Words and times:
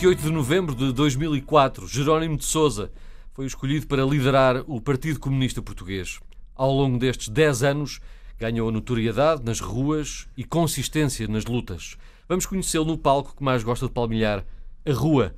A 0.00 0.02
28 0.02 0.22
de 0.22 0.32
novembro 0.32 0.74
de 0.74 0.92
2004, 0.94 1.86
Jerónimo 1.86 2.38
de 2.38 2.46
Sousa 2.46 2.90
foi 3.34 3.44
escolhido 3.44 3.86
para 3.86 4.02
liderar 4.02 4.64
o 4.66 4.80
Partido 4.80 5.20
Comunista 5.20 5.60
Português. 5.60 6.20
Ao 6.56 6.72
longo 6.72 6.98
destes 6.98 7.28
10 7.28 7.62
anos, 7.62 8.00
ganhou 8.38 8.72
notoriedade 8.72 9.44
nas 9.44 9.60
ruas 9.60 10.26
e 10.38 10.42
consistência 10.42 11.28
nas 11.28 11.44
lutas. 11.44 11.98
Vamos 12.26 12.46
conhecê-lo 12.46 12.86
no 12.86 12.96
palco 12.96 13.36
que 13.36 13.44
mais 13.44 13.62
gosta 13.62 13.88
de 13.88 13.92
palmilhar, 13.92 14.42
a 14.86 14.92
rua, 14.94 15.34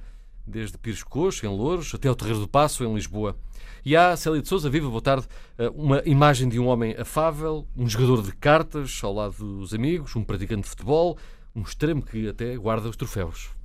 desde 0.46 0.78
Pires 0.78 1.02
Coxo, 1.02 1.44
em 1.44 1.48
Louros, 1.48 1.92
até 1.92 2.08
o 2.08 2.14
Terreiro 2.14 2.38
do 2.38 2.46
Passo, 2.46 2.84
em 2.84 2.94
Lisboa. 2.94 3.36
E 3.84 3.96
há, 3.96 4.16
Célia 4.16 4.40
de 4.40 4.46
Souza, 4.46 4.70
viva, 4.70 4.88
boa 4.88 5.02
tarde, 5.02 5.26
eh, 5.58 5.72
uma 5.74 6.04
imagem 6.06 6.48
de 6.48 6.60
um 6.60 6.68
homem 6.68 6.94
afável, 6.96 7.66
um 7.76 7.88
jogador 7.88 8.22
de 8.22 8.30
cartas 8.30 9.00
ao 9.02 9.12
lado 9.12 9.34
dos 9.38 9.74
amigos, 9.74 10.14
um 10.14 10.22
praticante 10.22 10.62
de 10.62 10.68
futebol, 10.68 11.18
um 11.52 11.62
extremo 11.62 12.00
que 12.00 12.28
até 12.28 12.56
guarda 12.56 12.88
os 12.88 12.96
troféus. 12.96 13.60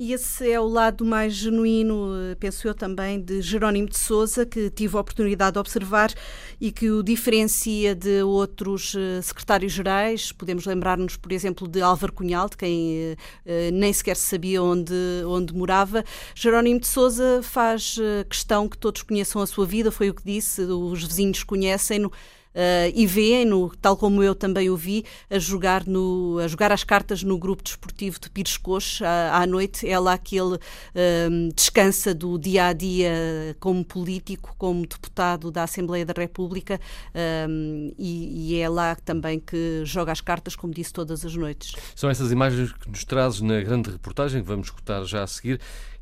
E 0.00 0.12
esse 0.12 0.48
é 0.48 0.60
o 0.60 0.68
lado 0.68 1.04
mais 1.04 1.34
genuíno, 1.34 2.12
eh, 2.30 2.36
penso 2.36 2.68
eu 2.68 2.72
também, 2.72 3.20
de 3.20 3.42
Jerónimo 3.42 3.88
de 3.88 3.98
Souza, 3.98 4.46
que 4.46 4.70
tive 4.70 4.96
a 4.96 5.00
oportunidade 5.00 5.54
de 5.54 5.58
observar 5.58 6.14
e 6.60 6.70
que 6.70 6.88
o 6.88 7.02
diferencia 7.02 7.96
de 7.96 8.22
outros 8.22 8.94
eh, 8.96 9.20
secretários-gerais. 9.20 10.30
Podemos 10.30 10.66
lembrar-nos, 10.66 11.16
por 11.16 11.32
exemplo, 11.32 11.66
de 11.66 11.82
Álvaro 11.82 12.12
Cunhal, 12.12 12.48
de 12.48 12.56
quem 12.56 13.16
eh, 13.44 13.72
nem 13.72 13.92
sequer 13.92 14.14
se 14.14 14.26
sabia 14.26 14.62
onde, 14.62 14.94
onde 15.26 15.52
morava. 15.52 16.04
Jerónimo 16.32 16.78
de 16.78 16.86
Souza 16.86 17.40
faz 17.42 17.98
questão 18.30 18.68
que 18.68 18.78
todos 18.78 19.02
conheçam 19.02 19.42
a 19.42 19.46
sua 19.48 19.66
vida, 19.66 19.90
foi 19.90 20.10
o 20.10 20.14
que 20.14 20.22
disse, 20.24 20.62
os 20.62 21.02
vizinhos 21.02 21.42
conhecem-no 21.42 22.12
uh, 22.54 22.92
e 22.94 23.06
veem-no, 23.06 23.74
tal 23.76 23.96
como 23.96 24.22
eu 24.22 24.34
também 24.34 24.70
o 24.70 24.76
vi, 24.76 25.04
a 25.30 25.38
jogar, 25.38 25.86
no, 25.86 26.38
a 26.38 26.48
jogar 26.48 26.72
as 26.72 26.84
cartas 26.84 27.22
no 27.22 27.38
grupo 27.38 27.62
desportivo 27.62 28.18
de 28.20 28.30
Pires 28.30 28.56
Coxo 28.56 29.04
à, 29.04 29.42
à 29.42 29.46
noite. 29.46 29.88
É 29.88 29.98
lá 29.98 30.16
que 30.18 30.36
ele 30.36 30.56
uh, 30.56 31.52
descansa 31.54 32.14
do 32.14 32.38
dia 32.38 32.66
a 32.66 32.72
dia 32.72 33.56
como 33.60 33.84
político, 33.84 34.54
como 34.58 34.86
deputado 34.86 35.50
da 35.50 35.64
Assembleia 35.64 36.04
da 36.04 36.14
República 36.16 36.80
uh, 37.14 37.94
e, 37.98 38.52
e, 38.52 38.60
é 38.60 38.68
lá 38.68 38.94
também 38.96 39.38
que 39.38 39.82
joga 39.84 40.12
as 40.12 40.20
cartas, 40.20 40.56
como 40.56 40.72
disse, 40.72 40.92
todas 40.92 41.24
as 41.24 41.34
noites. 41.34 41.74
São 41.94 42.10
essas 42.10 42.32
imagens 42.32 42.72
que 42.72 42.88
nos 42.88 43.04
trazes 43.04 43.40
na 43.40 43.60
grande 43.60 43.90
reportagem 43.90 44.42
que 44.42 44.48
vamos 44.48 44.68
escutar 44.68 45.04
já 45.04 45.22
a 45.22 45.26
seguir. 45.26 45.60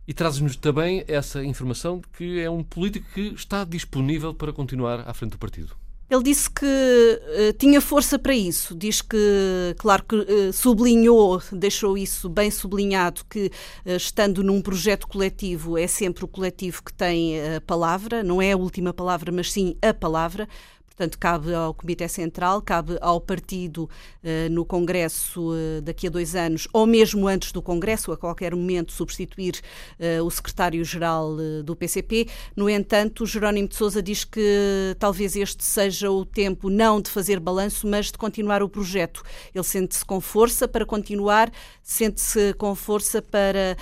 E 0.08 0.14
trazes-nos 0.14 0.54
também 0.54 1.04
essa 1.08 1.44
informação 1.44 1.98
de 1.98 2.06
que 2.16 2.40
é 2.40 2.48
um 2.48 2.62
político 2.62 3.06
que 3.12 3.34
está 3.34 3.64
disponível 3.64 4.32
para 4.32 4.52
continuar 4.52 5.00
à 5.00 5.12
frente 5.12 5.32
do 5.32 5.38
partido. 5.38 5.74
Ele 6.08 6.22
disse 6.22 6.48
que 6.48 6.64
uh, 6.64 7.52
tinha 7.58 7.80
força 7.80 8.18
para 8.18 8.34
isso. 8.34 8.76
Diz 8.76 9.02
que, 9.02 9.74
claro 9.76 10.04
que 10.04 10.16
uh, 10.16 10.52
sublinhou, 10.52 11.42
deixou 11.52 11.98
isso 11.98 12.28
bem 12.28 12.50
sublinhado, 12.50 13.22
que 13.28 13.46
uh, 13.84 13.96
estando 13.96 14.42
num 14.42 14.62
projeto 14.62 15.08
coletivo 15.08 15.76
é 15.76 15.86
sempre 15.88 16.24
o 16.24 16.28
coletivo 16.28 16.82
que 16.82 16.92
tem 16.92 17.40
a 17.56 17.60
palavra, 17.60 18.22
não 18.22 18.40
é 18.40 18.52
a 18.52 18.56
última 18.56 18.92
palavra, 18.92 19.32
mas 19.32 19.52
sim 19.52 19.76
a 19.82 19.92
palavra. 19.92 20.48
Portanto, 20.96 21.18
cabe 21.18 21.52
ao 21.52 21.74
Comitê 21.74 22.08
Central, 22.08 22.62
cabe 22.62 22.96
ao 23.02 23.20
partido 23.20 23.84
uh, 23.84 24.50
no 24.50 24.64
Congresso 24.64 25.52
uh, 25.52 25.82
daqui 25.82 26.06
a 26.06 26.10
dois 26.10 26.34
anos, 26.34 26.66
ou 26.72 26.86
mesmo 26.86 27.28
antes 27.28 27.52
do 27.52 27.60
Congresso, 27.60 28.12
a 28.12 28.16
qualquer 28.16 28.54
momento, 28.54 28.92
substituir 28.92 29.60
uh, 30.00 30.24
o 30.24 30.30
secretário-geral 30.30 31.36
do 31.62 31.76
PCP. 31.76 32.28
No 32.56 32.70
entanto, 32.70 33.26
Jerónimo 33.26 33.68
de 33.68 33.76
Sousa 33.76 34.02
diz 34.02 34.24
que 34.24 34.96
talvez 34.98 35.36
este 35.36 35.62
seja 35.62 36.10
o 36.10 36.24
tempo 36.24 36.70
não 36.70 36.98
de 36.98 37.10
fazer 37.10 37.38
balanço, 37.38 37.86
mas 37.86 38.06
de 38.06 38.16
continuar 38.16 38.62
o 38.62 38.68
projeto. 38.68 39.22
Ele 39.54 39.64
sente-se 39.64 40.02
com 40.02 40.18
força 40.18 40.66
para 40.66 40.86
continuar, 40.86 41.52
sente-se 41.82 42.54
com 42.54 42.74
força 42.74 43.20
para 43.20 43.76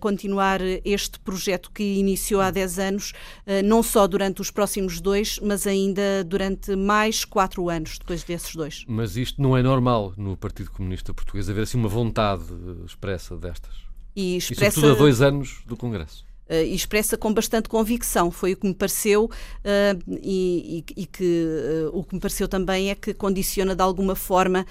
continuar 0.00 0.60
este 0.84 1.18
projeto 1.20 1.70
que 1.70 1.82
iniciou 1.82 2.40
há 2.40 2.50
10 2.50 2.78
anos, 2.78 3.12
não 3.64 3.82
só 3.82 4.06
durante 4.06 4.40
os 4.40 4.50
próximos 4.50 5.00
dois, 5.00 5.38
mas 5.42 5.66
ainda 5.66 6.22
durante 6.24 6.49
durante 6.50 6.76
mais 6.76 7.24
quatro 7.24 7.68
anos 7.68 7.98
depois 7.98 8.24
desses 8.24 8.54
dois. 8.54 8.84
Mas 8.88 9.16
isto 9.16 9.40
não 9.40 9.56
é 9.56 9.62
normal 9.62 10.12
no 10.16 10.36
Partido 10.36 10.70
Comunista 10.70 11.14
Português, 11.14 11.48
haver 11.48 11.62
assim 11.62 11.78
uma 11.78 11.88
vontade 11.88 12.44
expressa 12.84 13.36
destas. 13.36 13.74
E, 14.14 14.36
expressa... 14.36 14.64
e 14.64 14.72
sobretudo 14.72 14.92
a 14.92 14.98
dois 14.98 15.22
anos 15.22 15.62
do 15.66 15.76
Congresso 15.76 16.29
e 16.50 16.74
expressa 16.74 17.16
com 17.16 17.32
bastante 17.32 17.68
convicção. 17.68 18.30
Foi 18.30 18.52
o 18.52 18.56
que 18.56 18.66
me 18.66 18.74
pareceu 18.74 19.24
uh, 19.24 20.18
e, 20.22 20.84
e, 20.96 21.02
e, 21.02 21.06
que 21.06 21.46
uh, 21.92 21.96
o 21.96 22.02
que 22.02 22.14
me 22.14 22.20
pareceu 22.20 22.48
também 22.48 22.90
é 22.90 22.94
que 22.94 23.14
condiciona 23.14 23.74
de 23.74 23.82
alguma 23.82 24.14
forma 24.14 24.66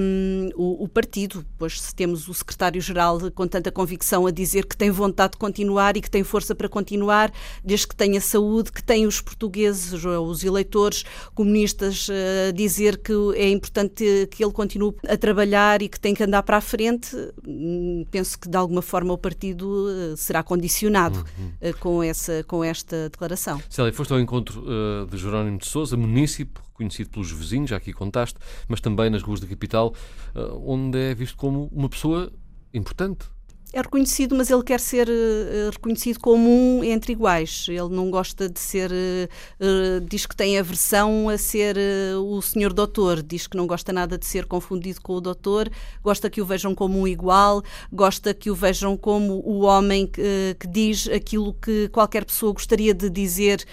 um, 0.00 0.48
o, 0.56 0.84
o, 0.84 0.88
partido, 0.88 1.44
pois 1.58 1.80
se 1.80 1.94
temos 1.94 2.26
o 2.26 2.34
secretário-geral 2.34 3.30
com 3.32 3.46
tanta 3.46 3.70
convicção 3.70 4.26
a 4.26 4.30
dizer 4.30 4.66
que 4.66 4.76
tem 4.76 4.90
vontade 4.90 5.32
de 5.32 5.38
continuar 5.38 5.96
e 5.96 6.00
que 6.00 6.10
tem 6.10 6.24
força 6.24 6.54
para 6.54 6.68
continuar, 6.68 7.32
desde 7.62 7.86
que 7.86 7.94
tenha 7.94 8.20
saúde, 8.20 8.72
que 8.72 8.82
tem 8.82 9.06
os 9.06 9.20
portugueses, 9.20 9.92
os 10.04 10.42
eleitores 10.42 11.04
comunistas 11.34 12.08
a 12.48 12.50
dizer 12.50 12.98
que 12.98 13.12
é 13.36 13.48
importante 13.48 14.26
que 14.30 14.42
ele 14.42 14.52
continue 14.52 14.94
a 15.08 15.16
trabalhar 15.16 15.82
e 15.82 15.88
que 15.88 16.00
tem 16.00 16.14
que 16.14 16.24
andar 16.24 16.42
para 16.42 16.56
a 16.56 16.60
frente, 16.60 17.14
hum, 17.46 18.04
penso 18.10 18.38
que 18.38 18.48
de 18.48 18.56
alguma 18.56 18.82
forma 18.82 19.14
o 19.14 19.18
partido 19.18 20.16
será 20.16 20.42
condicionado 20.42 21.09
uhum. 21.12 21.72
com, 21.78 22.02
essa, 22.02 22.44
com 22.44 22.64
esta 22.64 23.08
declaração. 23.08 23.60
Célia, 23.68 23.92
foste 23.92 24.12
ao 24.12 24.20
encontro 24.20 24.62
uh, 24.62 25.06
de 25.06 25.16
Jerónimo 25.16 25.58
de 25.58 25.66
Souza, 25.66 25.96
munícipe, 25.96 26.60
conhecido 26.74 27.10
pelos 27.10 27.30
vizinhos, 27.30 27.70
já 27.70 27.76
aqui 27.76 27.92
contaste, 27.92 28.38
mas 28.68 28.80
também 28.80 29.10
nas 29.10 29.22
ruas 29.22 29.40
da 29.40 29.46
capital, 29.46 29.94
uh, 30.34 30.62
onde 30.64 30.98
é 30.98 31.14
visto 31.14 31.36
como 31.36 31.68
uma 31.72 31.88
pessoa 31.88 32.32
importante 32.72 33.26
é 33.72 33.80
reconhecido, 33.80 34.34
mas 34.34 34.50
ele 34.50 34.62
quer 34.62 34.80
ser 34.80 35.08
uh, 35.08 35.70
reconhecido 35.70 36.18
como 36.18 36.48
um 36.48 36.82
entre 36.82 37.12
iguais. 37.12 37.66
Ele 37.68 37.88
não 37.90 38.10
gosta 38.10 38.48
de 38.48 38.58
ser. 38.58 38.90
Uh, 38.90 39.28
uh, 39.64 40.00
diz 40.00 40.26
que 40.26 40.34
tem 40.34 40.58
aversão 40.58 41.28
a 41.28 41.38
ser 41.38 41.76
o 42.18 42.40
senhor 42.42 42.72
doutor, 42.72 43.22
diz 43.22 43.46
que 43.46 43.56
não 43.56 43.66
gosta 43.66 43.92
nada 43.92 44.18
de 44.18 44.26
ser 44.26 44.46
confundido 44.46 45.00
com 45.00 45.14
o 45.14 45.20
doutor, 45.20 45.70
gosta 46.02 46.28
que 46.28 46.40
o 46.40 46.44
vejam 46.44 46.74
como 46.74 46.98
um 46.98 47.06
igual, 47.06 47.62
gosta 47.92 48.34
que 48.34 48.50
o 48.50 48.54
vejam 48.54 48.96
como 48.96 49.40
o 49.44 49.60
homem 49.60 50.06
que, 50.06 50.56
que 50.58 50.66
diz 50.66 51.08
aquilo 51.08 51.54
que 51.54 51.88
qualquer 51.88 52.24
pessoa 52.24 52.52
gostaria 52.52 52.94
de 52.94 53.08
dizer. 53.08 53.64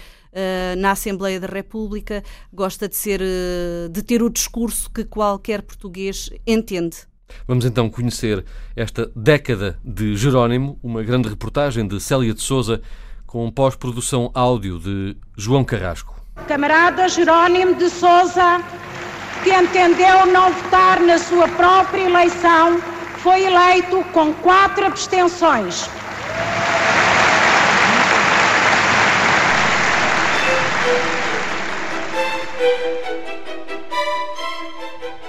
na 0.78 0.92
Assembleia 0.92 1.40
da 1.40 1.48
República, 1.48 2.22
gosta 2.52 2.88
de 2.88 2.94
ser, 2.94 3.20
de 3.90 4.02
ter 4.02 4.22
o 4.22 4.30
discurso 4.30 4.90
que 4.90 5.04
qualquer 5.04 5.62
português 5.62 6.30
entende. 6.46 7.08
Vamos 7.46 7.64
então 7.64 7.88
conhecer 7.88 8.44
esta 8.74 9.10
década 9.14 9.78
de 9.84 10.16
Jerónimo, 10.16 10.78
uma 10.82 11.02
grande 11.02 11.28
reportagem 11.28 11.86
de 11.86 12.00
Célia 12.00 12.34
de 12.34 12.42
Souza, 12.42 12.80
com 13.26 13.50
pós-produção 13.50 14.30
áudio 14.34 14.78
de 14.78 15.16
João 15.36 15.64
Carrasco. 15.64 16.14
Camarada 16.46 17.08
Jerónimo 17.08 17.74
de 17.74 17.90
Souza, 17.90 18.62
que 19.44 19.50
entendeu 19.50 20.26
não 20.26 20.52
votar 20.52 21.00
na 21.00 21.18
sua 21.18 21.48
própria 21.48 22.02
eleição, 22.02 22.80
foi 23.18 23.44
eleito 23.44 24.04
com 24.12 24.32
quatro 24.34 24.86
abstenções. 24.86 25.88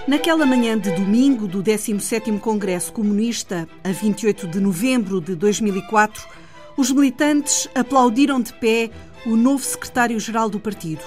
Naquela 0.10 0.44
manhã 0.44 0.76
de 0.76 0.90
domingo 0.90 1.48
do 1.48 1.62
17º 1.62 2.40
Congresso 2.40 2.92
Comunista, 2.92 3.70
a 3.84 3.92
28 3.92 4.48
de 4.48 4.60
novembro 4.60 5.22
de 5.22 5.36
2004, 5.36 6.28
os 6.76 6.92
militantes 6.92 7.70
aplaudiram 7.76 8.42
de 8.42 8.52
pé 8.54 8.90
o 9.24 9.36
novo 9.36 9.64
secretário-geral 9.64 10.50
do 10.50 10.60
partido. 10.60 11.04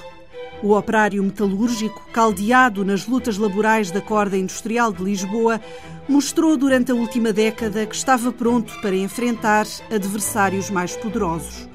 O 0.62 0.76
operário 0.76 1.20
metalúrgico, 1.20 2.08
caldeado 2.12 2.84
nas 2.84 3.04
lutas 3.04 3.37
laborais 3.38 3.90
da 3.90 4.00
corda 4.00 4.38
industrial 4.38 4.93
de 4.93 5.02
Lisboa, 5.02 5.60
mostrou 6.08 6.56
durante 6.56 6.93
a 6.93 6.94
última 6.94 7.32
década 7.32 7.84
que 7.84 7.96
estava 7.96 8.31
pronto 8.31 8.72
para 8.81 8.94
enfrentar 8.94 9.66
adversários 9.90 10.70
mais 10.70 10.94
poderosos. 10.94 11.69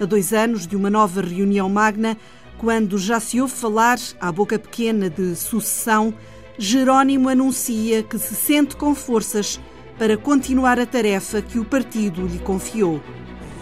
A 0.00 0.06
dois 0.06 0.32
anos 0.32 0.66
de 0.66 0.76
uma 0.76 0.88
nova 0.88 1.20
reunião 1.20 1.68
magna, 1.68 2.16
quando 2.56 2.96
já 2.96 3.20
se 3.20 3.38
ouve 3.38 3.52
falar, 3.52 3.98
à 4.18 4.32
boca 4.32 4.58
pequena, 4.58 5.10
de 5.10 5.36
sucessão, 5.36 6.14
Jerónimo 6.58 7.28
anuncia 7.28 8.02
que 8.02 8.18
se 8.18 8.34
sente 8.34 8.76
com 8.76 8.94
forças 8.94 9.60
para 9.98 10.16
continuar 10.16 10.78
a 10.78 10.86
tarefa 10.86 11.42
que 11.42 11.58
o 11.58 11.64
partido 11.64 12.26
lhe 12.26 12.38
confiou. 12.38 13.02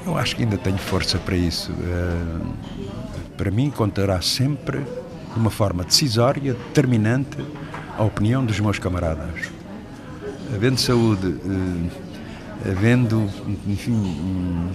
Eu 0.07 0.17
acho 0.17 0.37
que 0.37 0.43
ainda 0.43 0.57
tenho 0.57 0.79
força 0.79 1.19
para 1.19 1.37
isso. 1.37 1.73
Eh, 1.73 2.89
para 3.37 3.51
mim, 3.51 3.71
contará 3.71 4.21
sempre, 4.23 4.79
de 4.79 5.39
uma 5.39 5.51
forma 5.51 5.85
decisória, 5.85 6.55
determinante, 6.55 7.37
a 7.97 8.05
opinião 8.05 8.45
dos 8.45 8.59
meus 8.61 8.79
camaradas. 8.79 9.51
Havendo 10.55 10.81
saúde, 10.81 11.37
eh, 11.45 12.71
havendo, 12.71 13.29
enfim, 13.67 14.71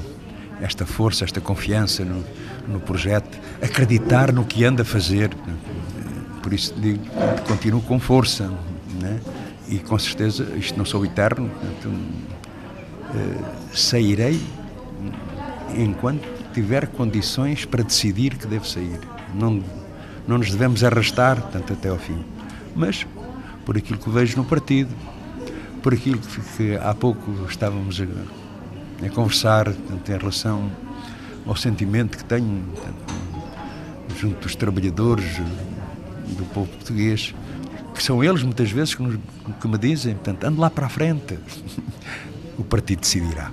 esta 0.62 0.86
força, 0.86 1.24
esta 1.26 1.42
confiança 1.42 2.06
no, 2.06 2.24
no 2.68 2.80
projeto, 2.80 3.38
acreditar 3.62 4.32
no 4.32 4.46
que 4.46 4.64
anda 4.64 4.84
a 4.84 4.86
fazer, 4.86 5.30
por 6.44 6.54
isso 6.54 6.74
digo, 6.78 7.04
continuo 7.48 7.82
com 7.82 8.00
força, 8.00 8.52
né? 9.02 9.20
e 9.70 9.80
com 9.80 9.98
certeza 9.98 10.44
isto 10.58 10.78
não 10.78 10.86
sou 10.86 11.06
eterno, 11.06 11.50
portanto, 11.50 11.92
sairei 13.74 14.40
enquanto 15.76 16.28
tiver 16.54 16.88
condições 16.88 17.66
para 17.66 17.84
decidir 17.84 18.38
que 18.38 18.46
devo 18.46 18.68
sair. 18.68 19.00
Não, 19.34 19.64
não 20.28 20.38
nos 20.38 20.52
devemos 20.52 20.84
arrastar 20.84 21.42
tanto 21.50 21.74
até 21.74 21.90
ao 21.90 21.98
fim. 21.98 22.24
Mas 22.76 23.08
por 23.66 23.78
aquilo 23.78 23.98
que 23.98 24.10
vejo 24.10 24.38
no 24.38 24.46
partido, 24.46 24.94
por 25.82 25.94
aquilo 25.94 26.20
que, 26.20 26.42
que 26.58 26.76
há 26.76 26.94
pouco 26.94 27.32
estávamos 27.50 28.02
a, 28.02 29.06
a 29.06 29.10
conversar 29.10 29.70
em 29.70 30.18
relação 30.18 30.70
ao 31.46 31.56
sentimento 31.56 32.18
que 32.18 32.24
tenho 32.24 32.64
junto 34.20 34.42
dos 34.42 34.56
trabalhadores 34.56 35.42
do 36.28 36.46
povo 36.54 36.68
português, 36.68 37.34
que 37.94 38.04
são 38.04 38.24
eles 38.24 38.44
muitas 38.44 38.72
vezes 38.72 38.96
que, 38.96 39.04
nos, 39.04 39.20
que 39.60 39.68
me 39.68 39.78
dizem, 39.78 40.16
portanto, 40.16 40.44
ande 40.46 40.60
lá 40.60 40.70
para 40.70 40.88
a 40.88 40.90
frente, 40.90 41.38
o 42.58 42.64
partido 42.64 43.02
decidirá. 43.02 43.52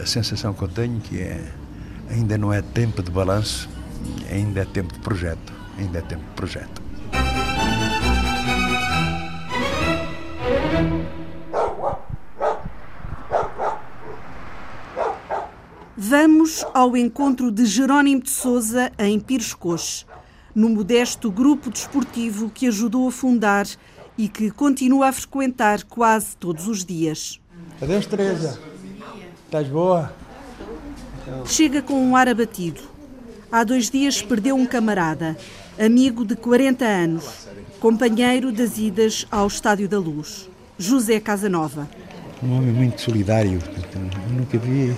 A 0.00 0.06
sensação 0.06 0.52
que 0.52 0.62
eu 0.62 0.68
tenho 0.68 1.00
que 1.00 1.18
é 1.18 1.50
ainda 2.10 2.36
não 2.36 2.52
é 2.52 2.60
tempo 2.60 3.02
de 3.02 3.10
balanço, 3.10 3.68
ainda 4.30 4.60
é 4.60 4.64
tempo 4.64 4.92
de 4.92 4.98
projeto, 5.00 5.52
ainda 5.78 5.98
é 5.98 6.02
tempo 6.02 6.22
de 6.22 6.34
projeto. 6.34 6.82
Vamos 15.96 16.64
ao 16.74 16.96
encontro 16.96 17.52
de 17.52 17.66
Jerónimo 17.66 18.22
de 18.22 18.30
Souza 18.30 18.90
em 18.98 19.20
Pires 19.20 19.54
Coxe, 19.54 20.04
no 20.54 20.68
modesto 20.68 21.30
grupo 21.30 21.70
desportivo 21.70 22.50
que 22.50 22.66
ajudou 22.66 23.08
a 23.08 23.12
fundar 23.12 23.66
e 24.16 24.28
que 24.28 24.50
continua 24.50 25.08
a 25.08 25.12
frequentar 25.12 25.84
quase 25.84 26.36
todos 26.36 26.66
os 26.66 26.84
dias. 26.84 27.40
Adeus, 27.80 28.06
Teresa. 28.06 28.60
Estás 29.46 29.66
boa? 29.68 30.12
Chega 31.46 31.80
com 31.82 31.94
um 31.94 32.14
ar 32.14 32.28
abatido. 32.28 32.80
Há 33.50 33.64
dois 33.64 33.90
dias 33.90 34.22
perdeu 34.22 34.54
um 34.54 34.64
camarada, 34.66 35.36
amigo 35.78 36.24
de 36.24 36.36
40 36.36 36.84
anos, 36.84 37.48
companheiro 37.80 38.52
das 38.52 38.78
idas 38.78 39.26
ao 39.30 39.46
Estádio 39.46 39.88
da 39.88 39.98
Luz, 39.98 40.48
José 40.78 41.18
Casanova. 41.18 41.88
Um 42.42 42.56
homem 42.56 42.72
muito 42.72 43.00
solidário. 43.00 43.58
Eu 43.92 44.36
nunca 44.36 44.56
vi 44.56 44.96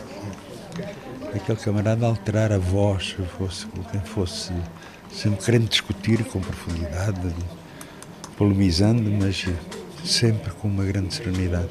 aquele 1.34 1.58
camarada 1.58 2.06
alterar 2.06 2.52
a 2.52 2.58
voz, 2.58 3.16
fosse 3.38 3.66
com 3.66 3.82
quem 3.84 4.00
fosse, 4.02 4.52
sempre 5.12 5.44
querendo 5.44 5.68
discutir 5.68 6.24
com 6.24 6.40
profundidade, 6.40 7.34
polemizando, 8.36 9.10
mas 9.10 9.46
sempre 10.04 10.50
com 10.52 10.68
uma 10.68 10.84
grande 10.84 11.14
serenidade. 11.14 11.68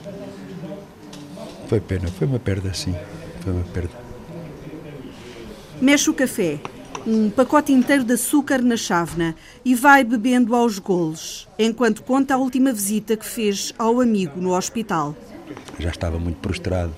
Foi 1.67 1.79
pena, 1.79 2.07
foi 2.09 2.27
uma 2.27 2.39
perda, 2.39 2.73
sim, 2.73 2.95
foi 3.41 3.53
uma 3.53 3.63
perda. 3.63 4.01
Mexe 5.81 6.09
o 6.09 6.13
café, 6.13 6.59
um 7.07 7.29
pacote 7.29 7.71
inteiro 7.71 8.03
de 8.03 8.13
açúcar 8.13 8.61
na 8.61 8.77
chávena 8.77 9.35
e 9.65 9.73
vai 9.73 10.03
bebendo 10.03 10.55
aos 10.55 10.77
goles, 10.77 11.47
enquanto 11.57 12.03
conta 12.03 12.35
a 12.35 12.37
última 12.37 12.71
visita 12.71 13.17
que 13.17 13.25
fez 13.25 13.73
ao 13.77 13.99
amigo 13.99 14.39
no 14.39 14.55
hospital. 14.55 15.15
Já 15.79 15.89
estava 15.89 16.19
muito 16.19 16.37
prostrado, 16.37 16.93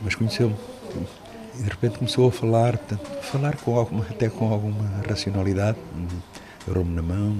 mas 0.00 0.14
conheceu-me. 0.14 0.54
E 1.58 1.62
de 1.62 1.68
repente 1.68 1.98
começou 1.98 2.28
a 2.28 2.32
falar, 2.32 2.78
falar 3.20 3.56
com 3.56 3.76
alguma, 3.76 4.04
até 4.04 4.28
com 4.28 4.52
alguma 4.52 5.02
racionalidade. 5.08 5.76
Agarrou-me 6.62 6.94
na 6.94 7.02
mão, 7.02 7.36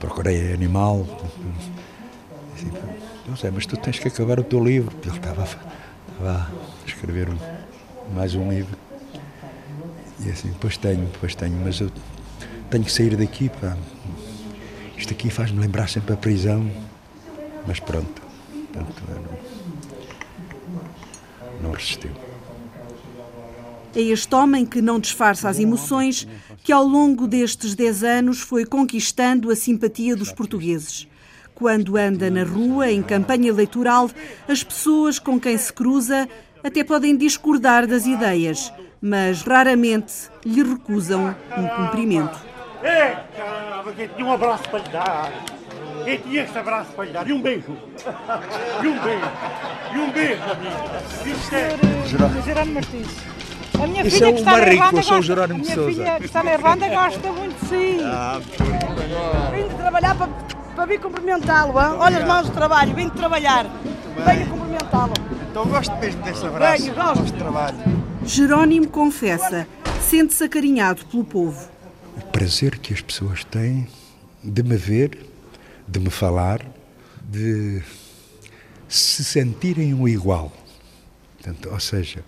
procurei 0.00 0.54
animal. 0.54 1.06
Assim, 2.54 2.70
não 3.28 3.36
sei, 3.36 3.50
mas 3.50 3.66
tu 3.66 3.76
tens 3.76 3.98
que 3.98 4.08
acabar 4.08 4.40
o 4.40 4.44
teu 4.44 4.64
livro. 4.64 4.96
Ele 5.04 5.14
estava, 5.14 5.44
estava 5.44 6.30
a 6.30 6.86
escrever 6.86 7.28
um, 7.28 7.36
mais 8.14 8.34
um 8.34 8.50
livro. 8.50 8.78
E 10.20 10.30
assim, 10.30 10.48
depois 10.48 10.78
tenho, 10.78 11.04
depois 11.04 11.34
tenho, 11.34 11.60
mas 11.62 11.80
eu 11.80 11.90
tenho 12.70 12.84
que 12.84 12.92
sair 12.92 13.16
daqui, 13.16 13.50
pá. 13.50 13.76
Isto 14.96 15.12
aqui 15.12 15.28
faz-me 15.28 15.60
lembrar 15.60 15.90
sempre 15.90 16.14
a 16.14 16.16
prisão. 16.16 16.70
Mas 17.66 17.80
pronto, 17.80 18.22
portanto, 18.50 19.02
não, 21.60 21.68
não 21.68 21.72
resistiu. 21.72 22.10
É 23.96 24.00
este 24.00 24.34
homem 24.34 24.66
que 24.66 24.82
não 24.82 24.98
disfarça 24.98 25.48
as 25.48 25.60
emoções 25.60 26.26
que 26.64 26.72
ao 26.72 26.84
longo 26.84 27.28
destes 27.28 27.74
10 27.74 28.02
anos 28.02 28.40
foi 28.40 28.64
conquistando 28.64 29.50
a 29.50 29.56
simpatia 29.56 30.16
dos 30.16 30.32
portugueses. 30.32 31.06
Quando 31.54 31.96
anda 31.96 32.28
na 32.28 32.42
rua, 32.42 32.90
em 32.90 33.00
campanha 33.00 33.48
eleitoral, 33.48 34.10
as 34.48 34.64
pessoas 34.64 35.20
com 35.20 35.38
quem 35.38 35.56
se 35.56 35.72
cruza 35.72 36.28
até 36.64 36.82
podem 36.82 37.16
discordar 37.16 37.86
das 37.86 38.04
ideias, 38.04 38.72
mas 39.00 39.42
raramente 39.42 40.12
lhe 40.44 40.62
recusam 40.62 41.36
um 41.56 41.68
cumprimento. 41.68 42.36
É, 42.82 43.16
caramba, 43.36 43.92
que 43.92 44.08
tinha 44.08 44.26
um 44.26 44.32
abraço 44.32 44.68
para 44.68 44.78
lhe 44.80 44.88
dar. 44.88 45.32
Quem 46.04 46.18
tinha 46.18 46.42
este 46.42 46.58
abraço 46.58 46.90
para 46.92 47.04
lhe 47.04 47.12
dar? 47.12 47.28
E 47.28 47.32
um 47.32 47.40
beijo. 47.40 47.76
E 48.82 48.86
um 48.88 49.00
beijo. 49.00 49.30
E 49.94 49.98
um 49.98 50.10
beijo, 50.10 50.42
amigo. 50.42 50.76
É... 51.52 52.42
Jerónimo 52.42 52.74
Martins. 52.74 53.43
A 53.82 53.86
minha 53.86 54.02
Isso 54.06 54.16
filha 54.16 54.28
é 54.28 54.32
que 54.32 54.38
está 54.38 54.52
na 54.58 54.66
Irlanda 54.72 55.02
sou 55.02 55.16
gosta- 55.16 55.22
Jerónimo 55.22 55.58
a 55.60 55.62
minha 55.62 55.74
Sousa. 55.74 55.90
filha 55.90 56.16
que 56.18 56.24
está 56.26 56.42
na 56.42 56.54
Irlanda 56.54 56.88
gosta 56.88 57.32
muito 57.32 57.60
de 57.60 57.68
si. 57.68 57.98
Ah, 58.04 58.40
Vim 59.54 59.68
de 59.68 59.74
trabalhar 59.74 60.14
para, 60.16 60.28
para 60.76 60.86
vir 60.86 61.00
cumprimentá-lo. 61.00 61.74
Olha 61.74 62.18
as 62.18 62.24
mãos 62.26 62.46
de 62.46 62.52
trabalho, 62.52 62.94
vim 62.94 63.08
de 63.08 63.14
trabalhar. 63.16 63.66
Venho 64.24 64.46
cumprimentá-lo. 64.48 65.12
Então 65.50 65.66
gosto 65.66 65.94
mesmo 65.96 66.22
desse 66.22 66.46
abraço. 66.46 66.82
Venho, 66.82 66.94
gosto. 66.94 67.24
de 67.24 67.32
trabalho. 67.34 67.76
Jerónimo 68.24 68.88
confessa, 68.88 69.66
sente-se 70.00 70.44
acarinhado 70.44 71.04
pelo 71.06 71.24
povo. 71.24 71.68
O 72.16 72.24
prazer 72.26 72.78
que 72.78 72.94
as 72.94 73.00
pessoas 73.00 73.44
têm 73.44 73.86
de 74.42 74.62
me 74.62 74.76
ver, 74.76 75.18
de 75.86 76.00
me 76.00 76.10
falar, 76.10 76.60
de 77.22 77.82
se 78.88 79.22
sentirem 79.24 79.92
um 79.92 80.06
igual. 80.08 80.50
Portanto, 81.36 81.68
ou 81.70 81.80
seja, 81.80 82.24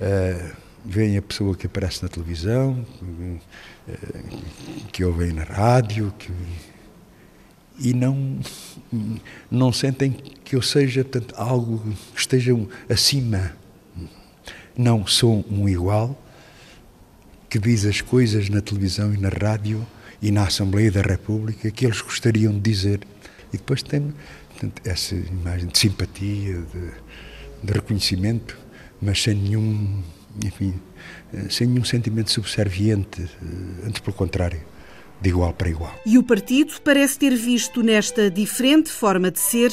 eh, 0.00 0.50
veem 0.86 1.16
a 1.16 1.22
pessoa 1.22 1.56
que 1.56 1.66
aparece 1.66 2.02
na 2.02 2.08
televisão, 2.08 2.86
eh, 3.88 3.96
que 4.92 5.04
ouvem 5.04 5.32
na 5.32 5.42
rádio, 5.42 6.14
que, 6.18 6.30
e 7.78 7.92
não, 7.92 8.38
não 9.50 9.72
sentem 9.72 10.12
que 10.44 10.56
eu 10.56 10.62
seja 10.62 11.04
portanto, 11.04 11.34
algo 11.36 11.78
que 12.14 12.20
esteja 12.20 12.52
acima. 12.88 13.52
Não, 14.76 15.06
sou 15.06 15.44
um 15.50 15.68
igual 15.68 16.16
que 17.48 17.58
diz 17.58 17.84
as 17.84 18.00
coisas 18.00 18.48
na 18.48 18.60
televisão 18.60 19.12
e 19.14 19.16
na 19.16 19.28
rádio 19.28 19.86
e 20.20 20.30
na 20.30 20.46
Assembleia 20.46 20.90
da 20.90 21.02
República 21.02 21.70
que 21.70 21.84
eles 21.84 22.00
gostariam 22.00 22.52
de 22.52 22.60
dizer. 22.60 23.00
E 23.52 23.56
depois 23.56 23.82
tem 23.82 24.12
portanto, 24.50 24.82
essa 24.84 25.14
imagem 25.14 25.68
de 25.68 25.78
simpatia, 25.78 26.62
de, 26.62 26.90
de 27.62 27.72
reconhecimento, 27.72 28.58
mas 29.00 29.22
sem 29.22 29.34
nenhum, 29.34 30.02
enfim, 30.44 30.74
eh, 31.32 31.46
sem 31.50 31.66
nenhum 31.66 31.84
sentimento 31.84 32.30
subserviente, 32.30 33.22
eh, 33.22 33.86
antes 33.86 34.00
pelo 34.00 34.16
contrário, 34.16 34.60
de 35.20 35.28
igual 35.30 35.52
para 35.52 35.68
igual. 35.68 35.94
E 36.04 36.18
o 36.18 36.22
partido 36.22 36.74
parece 36.82 37.18
ter 37.18 37.34
visto 37.34 37.82
nesta 37.82 38.30
diferente 38.30 38.90
forma 38.90 39.30
de 39.30 39.38
ser 39.38 39.72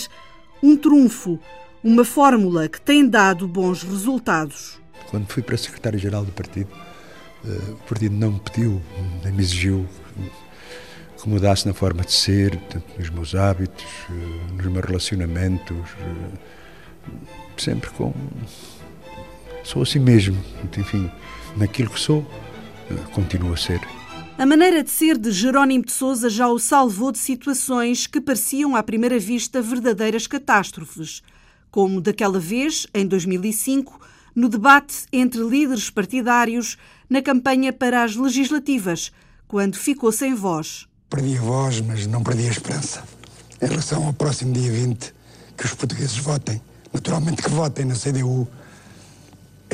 um 0.62 0.78
trunfo, 0.78 1.40
uma 1.84 2.06
fórmula 2.06 2.70
que 2.70 2.80
tem 2.80 3.08
dado 3.08 3.48
bons 3.48 3.84
resultados. 3.84 4.80
Quando 5.10 5.28
fui 5.28 5.44
para 5.44 5.58
secretário-geral 5.58 6.24
do 6.24 6.32
partido, 6.32 6.70
eh, 7.46 7.72
o 7.72 7.88
partido 7.88 8.16
não 8.16 8.34
me 8.34 8.40
pediu, 8.40 8.82
nem 9.24 9.34
me 9.34 9.42
exigiu 9.42 9.86
que 11.22 11.30
mudasse 11.30 11.66
na 11.66 11.74
forma 11.74 12.04
de 12.04 12.12
ser, 12.12 12.52
portanto, 12.52 12.86
nos 13.00 13.10
meus 13.10 13.34
hábitos, 13.34 13.86
nos 14.58 14.66
meus 14.66 14.86
relacionamentos, 14.86 15.78
sempre 17.58 17.90
com. 17.92 18.14
Sou 19.64 19.82
assim 19.82 20.00
mesmo, 20.00 20.38
enfim, 20.78 21.10
naquilo 21.56 21.90
que 21.90 22.00
sou, 22.00 22.26
eh, 22.90 22.96
continuo 23.14 23.54
a 23.54 23.58
ser. 23.58 23.80
A 24.38 24.46
maneira 24.46 24.84
de 24.84 24.90
ser 24.90 25.18
de 25.18 25.32
Jerónimo 25.32 25.86
de 25.86 25.92
Sousa 25.92 26.30
já 26.30 26.48
o 26.48 26.60
salvou 26.60 27.12
de 27.12 27.20
situações 27.20 28.08
que 28.08 28.20
pareciam 28.20 28.76
à 28.76 28.84
primeira 28.84 29.18
vista 29.20 29.62
verdadeiras 29.62 30.28
catástrofes, 30.28 31.22
como 31.72 32.02
daquela 32.02 32.40
vez, 32.40 32.86
em 32.94 33.06
2005, 33.06 34.00
no 34.36 34.50
debate 34.50 35.06
entre 35.14 35.42
líderes 35.42 35.90
partidários 35.90 36.78
na 37.10 37.22
campanha 37.22 37.72
para 37.72 38.04
as 38.04 38.16
legislativas, 38.16 39.12
quando 39.48 39.76
ficou 39.76 40.12
sem 40.12 40.34
voz. 40.34 40.88
Perdi 41.10 41.38
a 41.38 41.42
voz, 41.42 41.80
mas 41.82 42.08
não 42.08 42.24
perdi 42.24 42.48
a 42.48 42.52
esperança. 42.52 43.04
Em 43.62 43.68
relação 43.68 44.06
ao 44.08 44.14
próximo 44.14 44.52
dia 44.52 44.72
20, 44.72 45.14
que 45.56 45.66
os 45.66 45.74
portugueses 45.74 46.18
votem, 46.18 46.60
naturalmente 46.92 47.42
que 47.42 47.50
votem 47.50 47.86
na 47.86 47.94
CDU, 47.94 48.48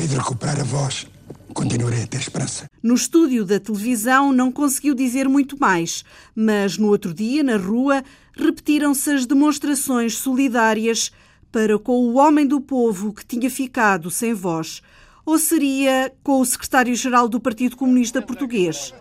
hei 0.00 0.06
de 0.06 0.16
recuperar 0.16 0.58
a 0.58 0.64
voz, 0.64 1.06
continuarei 1.52 2.04
a 2.04 2.06
ter 2.06 2.16
esperança. 2.16 2.66
No 2.82 2.94
estúdio 2.94 3.44
da 3.44 3.60
televisão 3.60 4.32
não 4.32 4.50
conseguiu 4.50 4.94
dizer 4.94 5.28
muito 5.28 5.60
mais, 5.60 6.02
mas 6.34 6.78
no 6.78 6.88
outro 6.88 7.12
dia, 7.12 7.42
na 7.42 7.58
rua, 7.58 8.02
repetiram-se 8.32 9.10
as 9.10 9.26
demonstrações 9.26 10.16
solidárias 10.16 11.12
para 11.52 11.78
com 11.78 11.92
o 12.00 12.16
homem 12.16 12.46
do 12.46 12.62
povo 12.62 13.12
que 13.12 13.26
tinha 13.26 13.50
ficado 13.50 14.10
sem 14.10 14.32
voz? 14.32 14.80
Ou 15.26 15.38
seria 15.38 16.10
com 16.24 16.40
o 16.40 16.46
secretário-geral 16.46 17.28
do 17.28 17.38
Partido 17.38 17.76
Comunista 17.76 18.22
Português? 18.22 18.94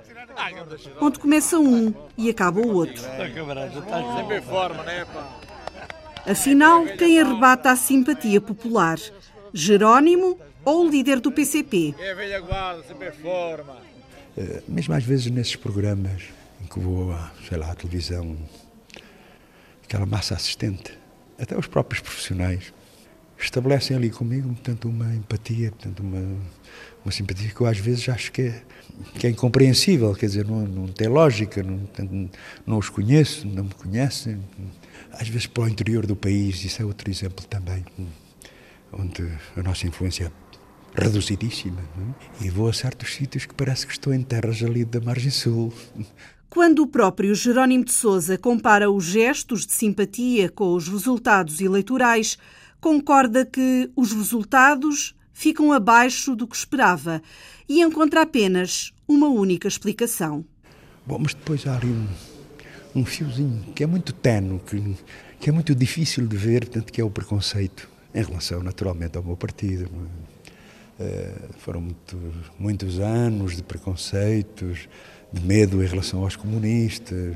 Onde 1.00 1.18
começa 1.18 1.58
um 1.58 1.94
e 2.18 2.30
acaba 2.30 2.60
o 2.60 2.74
outro. 2.74 3.02
Afinal, 6.28 6.86
quem 6.98 7.22
arrebata 7.22 7.72
a 7.72 7.76
simpatia 7.78 8.42
popular? 8.42 9.00
Jerónimo 9.54 10.40
ou 10.66 10.86
o 10.86 10.90
líder 10.90 11.20
do 11.20 11.32
PCP? 11.32 11.96
É 11.98 12.12
a 12.12 12.16
velha 12.16 12.40
guarda, 12.40 12.84
sempre 12.84 13.12
forma. 13.12 13.78
Uh, 14.38 14.64
mesmo 14.68 14.94
às 14.94 15.04
vezes 15.04 15.32
nesses 15.32 15.56
programas 15.56 16.24
em 16.62 16.68
que 16.68 16.80
vou, 16.80 17.14
sei 17.48 17.58
lá, 17.58 17.72
à 17.72 17.76
televisão, 17.76 18.38
aquela 19.84 20.06
massa 20.06 20.36
assistente, 20.36 20.98
até 21.38 21.58
os 21.58 21.68
próprios 21.68 22.02
profissionais, 22.02 22.74
estabelecem 23.40 23.96
ali 23.96 24.10
comigo, 24.10 24.50
portanto, 24.50 24.90
uma 24.90 25.16
empatia, 25.16 25.72
portanto, 25.72 26.02
uma, 26.02 26.38
uma 27.04 27.12
simpatia 27.12 27.50
que 27.50 27.62
eu 27.62 27.68
às 27.68 27.78
vezes 27.78 28.10
acho 28.10 28.32
que 28.32 28.42
é, 28.42 28.62
que 29.18 29.28
é 29.28 29.30
incompreensível, 29.30 30.14
quer 30.14 30.26
dizer, 30.26 30.46
não, 30.46 30.68
não 30.68 30.88
tem 30.88 31.08
lógica, 31.08 31.64
não, 31.64 31.80
não 32.68 32.78
os 32.78 32.90
conheço, 32.90 33.48
não 33.48 33.64
me 33.64 33.74
conhecem. 33.74 34.44
Às 35.14 35.30
vezes 35.30 35.48
para 35.48 35.64
o 35.64 35.70
interior 35.70 36.06
do 36.06 36.16
país, 36.16 36.64
isso 36.64 36.82
é 36.82 36.86
outro 36.86 37.10
exemplo 37.10 37.46
também, 37.46 37.86
onde 38.92 39.28
a 39.56 39.64
nossa 39.64 39.88
influência 39.88 40.32
é 40.96 41.02
reduzidíssima. 41.02 41.82
É? 42.42 42.46
E 42.46 42.50
vou 42.50 42.70
a 42.70 42.74
certos 42.74 43.14
sítios 43.14 43.46
que 43.46 43.54
parece 43.54 43.86
que 43.86 43.94
estou 43.94 44.14
em 44.14 44.22
terras 44.22 44.62
ali 44.64 44.86
da 44.86 45.00
margem 45.00 45.32
sul. 45.32 45.74
Quando 46.50 46.80
o 46.82 46.88
próprio 46.88 47.36
Jerónimo 47.36 47.86
de 47.86 47.92
Sousa 47.92 48.38
compara 48.38 48.90
os 48.90 49.06
gestos 49.06 49.66
de 49.66 49.74
simpatia 49.74 50.50
com 50.50 50.74
os 50.74 50.88
resultados 50.88 51.62
eleitorais, 51.62 52.38
concorda 52.82 53.46
que 53.46 53.92
os 53.96 54.12
resultados 54.12 55.16
ficam 55.32 55.72
abaixo 55.72 56.36
do 56.36 56.48
que 56.48 56.56
esperava 56.56 57.22
e 57.68 57.82
encontra 57.82 58.24
apenas 58.24 58.92
uma 59.08 59.28
única 59.28 59.68
explicação. 59.68 60.44
Bom, 61.06 61.20
mas 61.20 61.34
depois 61.34 61.68
há 61.68 61.78
ali 61.78 61.88
um, 61.88 62.08
um 62.96 63.06
fiozinho 63.06 63.72
que 63.74 63.84
é 63.84 63.88
muito 63.88 64.12
tenue, 64.12 64.60
que, 64.60 64.98
que 65.40 65.50
é 65.50 65.54
muito 65.54 65.76
difícil 65.76 66.26
de 66.26 66.36
ver, 66.36 66.68
tanto 66.68 66.92
que 66.92 67.00
é 67.00 67.04
o 67.04 67.12
preconceito 67.12 67.88
em 68.14 68.24
relação, 68.24 68.62
naturalmente, 68.64 69.18
ao 69.18 69.24
meu 69.24 69.38
partido. 69.38 69.90
Uh, 71.00 71.54
foram 71.60 71.82
muito, 71.82 72.34
muitos 72.58 73.00
anos 73.00 73.56
de 73.56 73.64
preconceitos, 73.64 74.90
de 75.32 75.42
medo 75.42 75.84
em 75.84 75.88
relação 75.88 76.24
aos 76.24 76.36
comunistas, 76.36 77.36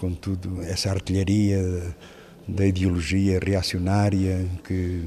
com 0.00 0.12
tudo, 0.12 0.60
essa 0.62 0.90
artilharia 0.90 1.94
da 2.46 2.66
ideologia 2.66 3.38
reacionária 3.38 4.44
que 4.64 5.04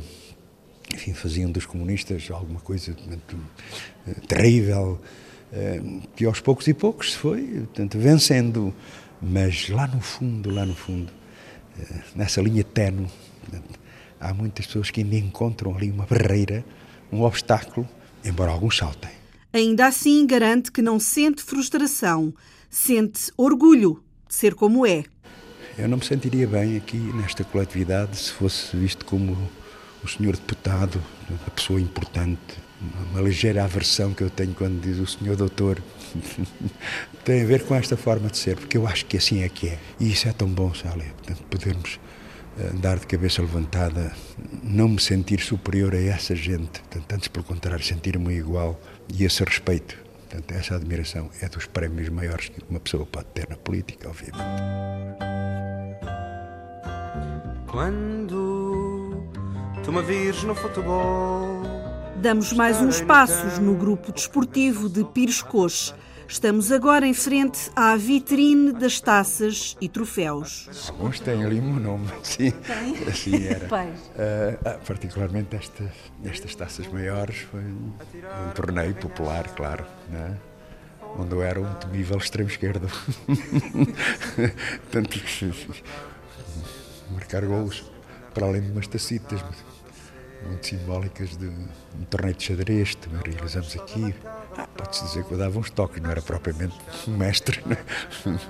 enfim, 0.93 1.13
faziam 1.13 1.51
dos 1.51 1.65
comunistas 1.65 2.29
alguma 2.31 2.61
coisa 2.61 2.95
muito, 3.05 3.35
uh, 3.35 4.27
terrível, 4.27 4.99
que 6.15 6.25
aos 6.25 6.39
poucos 6.39 6.67
e 6.67 6.73
poucos 6.73 7.11
se 7.11 7.17
foi 7.17 7.43
portanto, 7.43 7.99
vencendo, 7.99 8.73
mas 9.21 9.69
lá 9.69 9.85
no 9.85 10.01
fundo, 10.01 10.49
lá 10.49 10.65
no 10.65 10.73
fundo, 10.73 11.11
nessa 12.15 12.41
linha 12.41 12.63
tenue, 12.63 13.07
há 14.23 14.33
muitas 14.33 14.65
pessoas 14.65 14.89
que 14.89 15.01
ainda 15.01 15.15
encontram 15.15 15.75
ali 15.75 15.91
uma 15.91 16.05
barreira, 16.05 16.63
um 17.11 17.21
obstáculo, 17.23 17.87
embora 18.23 18.51
alguns 18.51 18.77
saltem. 18.77 19.11
Ainda 19.51 19.85
assim, 19.85 20.25
garante 20.25 20.71
que 20.71 20.81
não 20.81 20.99
sente 20.99 21.43
frustração, 21.43 22.33
sente 22.69 23.31
orgulho 23.37 24.01
de 24.27 24.33
ser 24.33 24.55
como 24.55 24.85
é. 24.85 25.03
Eu 25.77 25.87
não 25.87 25.97
me 25.97 26.05
sentiria 26.05 26.47
bem 26.47 26.77
aqui 26.77 26.97
nesta 26.97 27.43
coletividade 27.43 28.15
se 28.17 28.31
fosse 28.31 28.75
visto 28.75 29.05
como 29.05 29.37
o 30.03 30.07
senhor 30.07 30.35
deputado, 30.35 31.01
uma 31.29 31.49
pessoa 31.51 31.79
importante. 31.79 32.63
Uma 33.11 33.21
ligeira 33.21 33.63
aversão 33.63 34.13
que 34.13 34.21
eu 34.21 34.29
tenho 34.29 34.53
quando 34.53 34.81
diz 34.81 34.99
o 34.99 35.07
senhor 35.07 35.37
doutor 35.37 35.81
tem 37.23 37.41
a 37.41 37.45
ver 37.45 37.63
com 37.63 37.73
esta 37.73 37.95
forma 37.95 38.27
de 38.27 38.37
ser, 38.37 38.57
porque 38.57 38.77
eu 38.77 38.85
acho 38.85 39.05
que 39.05 39.17
assim 39.17 39.41
é 39.41 39.49
que 39.49 39.69
é. 39.69 39.79
E 39.99 40.11
isso 40.11 40.27
é 40.27 40.33
tão 40.33 40.49
bom, 40.49 40.69
portanto, 40.69 41.43
podermos 41.49 41.97
andar 42.59 42.99
de 42.99 43.07
cabeça 43.07 43.41
levantada, 43.41 44.13
não 44.63 44.87
me 44.87 44.99
sentir 44.99 45.39
superior 45.39 45.93
a 45.93 45.99
essa 45.99 46.35
gente, 46.35 46.79
portanto, 46.81 47.13
antes 47.13 47.27
pelo 47.27 47.45
contrário, 47.45 47.83
sentir-me 47.83 48.33
igual 48.33 48.79
e 49.09 49.23
esse 49.23 49.43
respeito, 49.43 49.97
portanto, 50.21 50.51
essa 50.51 50.75
admiração 50.75 51.29
é 51.41 51.49
dos 51.49 51.65
prémios 51.65 52.09
maiores 52.09 52.49
que 52.49 52.61
uma 52.69 52.79
pessoa 52.79 53.05
pode 53.05 53.27
ter 53.33 53.49
na 53.49 53.55
política, 53.55 54.09
obviamente. 54.09 54.43
Quando 57.67 59.23
tu 59.83 59.91
me 59.91 60.01
vires 60.03 60.43
no 60.43 60.53
futebol. 60.53 61.61
Damos 62.17 62.53
mais 62.53 62.79
uns 62.79 63.01
passos 63.01 63.57
no 63.59 63.75
grupo 63.75 64.11
desportivo 64.11 64.87
de 64.87 65.03
Pires 65.03 65.41
Coxe 65.41 65.93
Estamos 66.27 66.71
agora 66.71 67.05
em 67.05 67.13
frente 67.13 67.69
à 67.75 67.95
vitrine 67.95 68.73
das 68.73 68.99
taças 68.99 69.77
e 69.79 69.87
troféus. 69.87 70.89
Alguns 70.89 71.19
têm 71.19 71.43
ali 71.43 71.59
o 71.59 71.63
meu 71.63 71.79
nome, 71.79 72.07
sim. 72.23 72.51
Tem? 72.51 73.07
Assim 73.07 73.45
era. 73.45 73.65
Uh, 73.65 74.85
particularmente 74.85 75.55
estas, 75.55 75.91
estas 76.23 76.55
taças 76.55 76.87
maiores 76.87 77.37
foi 77.39 77.61
um, 77.61 77.91
um 78.47 78.51
torneio 78.55 78.95
popular, 78.95 79.47
claro, 79.49 79.85
né? 80.09 80.37
onde 81.17 81.33
eu 81.33 81.43
era 81.43 81.61
um 81.61 81.73
temível 81.75 82.17
extremo-esquerdo. 82.17 82.87
Tanto 84.91 85.19
que 85.19 85.51
marcar 87.11 87.45
golos 87.45 87.83
para 88.33 88.47
além 88.47 88.61
de 88.61 88.71
umas 88.71 88.87
tacitas 88.87 89.43
muito 90.47 90.67
simbólicas 90.67 91.37
de 91.37 91.47
um 91.47 92.03
torneio 92.09 92.35
de 92.35 92.43
xadrez 92.43 92.95
que 92.95 93.07
também 93.07 93.33
realizamos 93.33 93.75
aqui. 93.75 94.13
Ah, 94.57 94.67
Pode-se 94.75 95.03
dizer 95.05 95.23
que 95.23 95.31
eu 95.31 95.37
dava 95.37 95.57
uns 95.57 95.69
toques, 95.69 96.01
não 96.01 96.11
era 96.11 96.21
propriamente 96.21 96.75
um 97.07 97.17
mestre. 97.17 97.61
Né? 97.65 97.77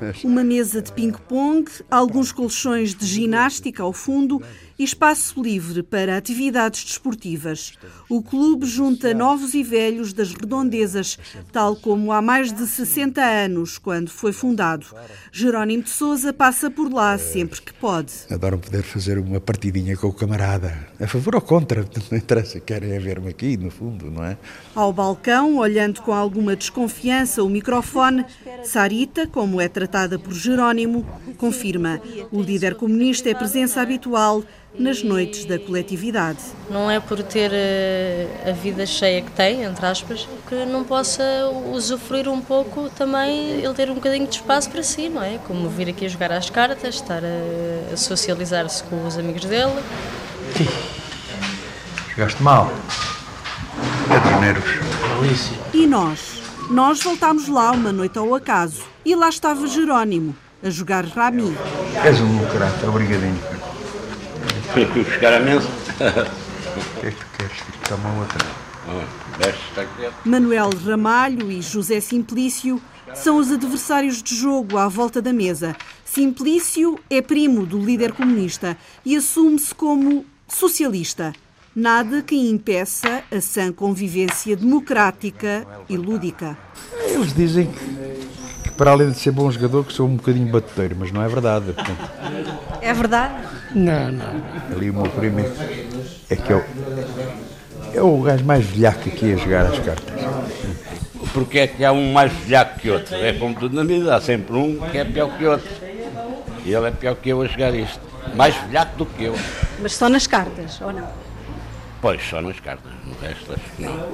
Mas... 0.02 0.24
Uma 0.24 0.44
mesa 0.44 0.82
de 0.82 0.92
ping-pong, 0.92 1.70
alguns 1.90 2.32
colchões 2.32 2.94
de 2.94 3.06
ginástica 3.06 3.84
ao 3.84 3.94
fundo 3.94 4.42
e 4.78 4.84
espaço 4.84 5.42
livre 5.42 5.84
para 5.84 6.18
atividades 6.18 6.84
desportivas. 6.84 7.74
O 8.10 8.22
clube 8.22 8.66
junta 8.66 9.14
novos 9.14 9.54
e 9.54 9.64
velhos 9.64 10.14
das 10.14 10.34
redondezas, 10.34 11.18
tal 11.52 11.76
como 11.76 12.12
há 12.12 12.22
mais 12.22 12.52
de 12.52 12.66
60 12.66 13.22
anos, 13.22 13.78
quando 13.78 14.10
foi 14.10 14.32
fundado. 14.32 14.88
Jerónimo 15.32 15.84
de 15.84 15.90
Souza 15.90 16.34
passa 16.34 16.70
por 16.70 16.92
lá 16.92 17.18
sempre 17.18 17.62
que 17.62 17.74
pode. 17.74 18.14
Adoram 18.30 18.58
poder 18.58 18.84
fazer 18.84 19.18
uma 19.18 19.40
partidinha 19.40 19.96
com 19.96 20.08
o 20.08 20.14
camarada. 20.14 20.88
A 21.00 21.08
favor 21.08 21.36
ou 21.36 21.42
contra, 21.42 21.84
não 22.12 22.18
interessa, 22.18 22.60
querem 22.60 22.98
ver-me 23.00 23.30
aqui, 23.30 23.58
no 23.58 23.70
fundo, 23.70 24.10
não 24.10 24.24
é? 24.24 24.38
Ao 24.76 24.92
balcão, 24.92 25.58
olhando 25.58 26.02
com 26.02 26.14
alguma 26.14 26.56
desconfiança 26.56 27.44
o 27.44 27.50
microfone, 27.50 28.26
Sarita, 28.64 29.28
como 29.28 29.60
é 29.60 29.68
tratada 29.68 30.18
por 30.18 30.34
Jerónimo, 30.34 31.06
confirma. 31.38 32.02
O 32.32 32.42
líder 32.42 32.76
comunista 32.76 33.30
é 33.30 33.34
presença 33.34 33.82
habitual 33.82 34.44
nas 34.78 35.04
noites 35.04 35.46
da 35.46 35.60
coletividade. 35.60 36.40
Não 36.70 36.90
é 36.90 37.00
por 37.00 37.22
ter 37.22 37.52
eh, 37.54 38.28
a 38.48 38.52
vida 38.52 38.86
cheia 38.86 39.22
que 39.22 39.32
tem, 39.32 39.64
entre 39.64 39.86
aspas, 39.86 40.28
que 40.48 40.66
não 40.66 40.84
possa 40.84 41.24
usufruir 41.72 42.28
um 42.28 42.42
pouco 42.42 42.90
também, 42.90 43.60
ele 43.64 43.74
ter 43.74 43.90
um 43.90 43.96
bocadinho 43.96 44.28
de 44.28 44.36
espaço 44.36 44.70
para 44.70 44.82
si, 44.82 45.10
não 45.10 45.22
é? 45.22 45.40
Como 45.48 45.70
vir 45.70 45.90
aqui 45.90 46.06
a 46.06 46.10
jogar 46.10 46.32
às 46.32 46.50
cartas, 46.50 46.96
estar 46.96 47.22
a, 47.24 47.96
socializar-se 47.96 48.84
com 48.86 49.06
os 49.06 49.18
amigos 49.18 49.46
dele. 49.46 49.74
Chegaste 52.14 52.42
mal. 52.42 52.72
É 54.10 54.42
nervos. 54.42 54.72
Malícia. 55.16 55.58
E 55.74 55.88
nós? 55.88 56.42
Nós 56.70 57.02
voltámos 57.02 57.48
lá 57.48 57.72
uma 57.72 57.92
noite 57.92 58.18
ao 58.18 58.34
acaso 58.34 58.84
e 59.06 59.16
lá 59.16 59.30
estava 59.30 59.68
Jerónimo 59.68 60.36
a 60.64 60.70
jogar 60.70 61.06
Rami. 61.06 61.56
És 62.04 62.20
um 62.22 62.40
caráter, 62.46 62.88
obrigadinho. 62.88 63.63
Buscar 64.94 65.34
a 65.34 65.40
mesa. 65.40 65.68
O 65.68 67.00
que 67.00 67.08
é 67.08 67.12
que 67.12 67.18
tu 67.18 67.26
queres? 67.38 67.58
Toma 67.88 68.20
outra. 68.20 68.64
Manuel 70.26 70.70
Ramalho 70.86 71.52
e 71.52 71.62
José 71.62 72.00
Simplício 72.00 72.82
são 73.14 73.38
os 73.38 73.52
adversários 73.52 74.22
de 74.22 74.36
jogo 74.36 74.78
à 74.78 74.88
volta 74.88 75.22
da 75.22 75.32
mesa. 75.32 75.76
Simplício 76.04 77.00
é 77.10 77.22
primo 77.22 77.66
do 77.66 77.80
líder 77.80 78.12
comunista 78.14 78.78
e 79.06 79.16
assume-se 79.16 79.74
como 79.74 80.26
socialista. 80.48 81.34
Nada 81.76 82.22
que 82.22 82.36
impeça 82.36 83.24
a 83.32 83.42
sã 83.42 83.72
convivência 83.72 84.56
democrática 84.56 85.66
e 85.90 85.98
lúdica. 85.98 86.58
Eles 87.08 87.34
dizem 87.34 87.72
que, 88.64 88.72
para 88.72 88.92
além 88.92 89.10
de 89.12 89.18
ser 89.18 89.32
bom 89.32 89.50
jogador, 89.50 89.84
que 89.84 89.94
sou 89.94 90.08
um 90.08 90.16
bocadinho 90.16 90.52
batuteiro, 90.52 90.96
mas 91.00 91.12
não 91.12 91.24
é 91.24 91.28
verdade. 91.28 91.74
Portanto... 91.74 92.10
É 92.80 92.94
verdade? 92.94 93.34
Não, 93.76 94.12
não. 94.12 94.44
Ali 94.76 94.90
o 94.90 94.94
meu 94.94 95.10
primo 95.12 95.40
é 96.30 96.36
que 96.36 96.54
é 96.54 96.56
o, 96.56 96.64
é 97.94 98.02
o 98.02 98.22
gajo 98.22 98.46
mais 98.46 98.66
velhaco 98.66 99.10
aqui 99.10 99.34
a 99.34 99.38
jogar 99.38 99.66
as 99.66 99.80
cartas. 99.80 100.14
Porque 101.34 101.60
é 101.60 101.68
que 101.68 101.84
há 101.84 101.92
um 101.92 102.14
mais 102.14 102.32
velhaco 102.32 102.80
que 102.80 102.92
outro? 102.92 103.16
É 103.16 103.34
como 103.34 103.56
tudo 103.56 103.76
na 103.76 103.84
vida, 103.84 104.16
há 104.16 104.22
sempre 104.22 104.56
um 104.56 104.80
que 104.92 104.98
é 104.98 105.06
pior 105.06 105.36
que 105.38 105.46
outro. 105.46 105.70
E 106.66 106.74
ele 106.74 106.88
é 106.88 106.92
pior 106.92 107.16
que 107.16 107.30
eu 107.30 107.42
a 107.42 107.48
jogar 107.48 107.74
isto. 107.74 108.00
Mais 108.36 108.56
velhaco 108.56 108.98
do 108.98 109.06
que 109.06 109.24
eu. 109.26 109.36
Mas 109.80 109.96
só 109.96 110.08
nas 110.08 110.28
cartas, 110.28 110.80
ou 110.82 110.94
não? 110.94 111.08
Pois, 112.02 112.22
só 112.30 112.42
nas 112.42 112.60
cartas, 112.60 112.92
no 113.06 113.16
resto 113.28 113.54
acho 113.54 113.76
que 113.76 113.82
não. 113.82 114.08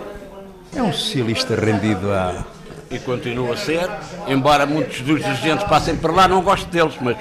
É 0.75 0.81
um 0.81 0.93
socialista 0.93 1.55
rendido 1.55 2.11
a. 2.11 2.45
E 2.91 2.97
continua 2.97 3.53
a 3.53 3.57
ser, 3.57 3.87
embora 4.27 4.65
muitos 4.65 5.01
dos 5.01 5.23
dirigentes 5.23 5.63
passem 5.67 5.95
por 5.95 6.11
lá, 6.11 6.27
não 6.27 6.41
gosto 6.41 6.67
deles, 6.71 6.95
mas 6.99 7.17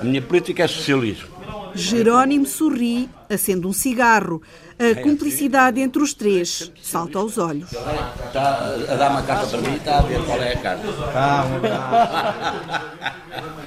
a 0.00 0.04
minha 0.04 0.22
política 0.22 0.64
é 0.64 0.68
socialismo. 0.68 1.28
Jerónimo 1.74 2.46
sorri, 2.46 3.08
acende 3.28 3.66
um 3.66 3.72
cigarro. 3.72 4.42
A 4.78 4.94
cumplicidade 5.02 5.80
entre 5.80 6.00
os 6.00 6.14
três 6.14 6.72
salta 6.80 7.18
aos 7.18 7.36
olhos. 7.36 7.72
Está 7.72 8.74
a 8.88 8.94
dar 8.94 9.10
uma 9.10 9.22
carta 9.22 9.46
para 9.48 9.60
mim 9.60 9.72
e 9.72 9.76
está 9.76 9.98
a 9.98 10.02
ver 10.02 10.24
qual 10.24 10.40
é 10.40 10.52
a 10.52 10.56
carta. 10.56 10.84
Ah, 11.14 11.44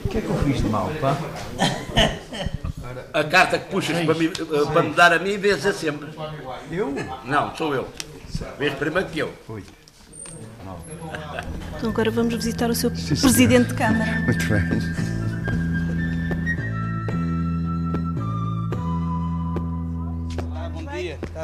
O 0.05 0.07
que 0.09 0.17
é 0.17 0.21
que 0.21 0.27
eu 0.27 0.37
fiz 0.39 0.61
de 0.61 0.69
mal, 0.69 0.89
pá? 1.01 1.17
A 3.13 3.23
carta 3.25 3.59
que 3.59 3.69
puxas 3.69 4.05
para, 4.05 4.15
mim, 4.15 4.31
para 4.73 4.83
me 4.83 4.93
dar 4.93 5.13
a 5.13 5.19
mim, 5.19 5.37
vês 5.37 5.65
a 5.65 5.73
sempre. 5.73 6.07
Eu? 6.71 6.93
Não, 7.25 7.55
sou 7.55 7.75
eu. 7.75 7.87
Vês 8.57 8.73
primeiro 8.75 9.07
que 9.09 9.19
eu. 9.19 9.33
Oi. 9.49 9.63
Então 11.77 11.89
agora 11.89 12.09
vamos 12.09 12.33
visitar 12.35 12.69
o 12.69 12.75
seu 12.75 12.89
presidente 12.89 13.69
de 13.69 13.73
Câmara. 13.73 14.21
Muito 14.25 14.45
bem. 14.47 15.20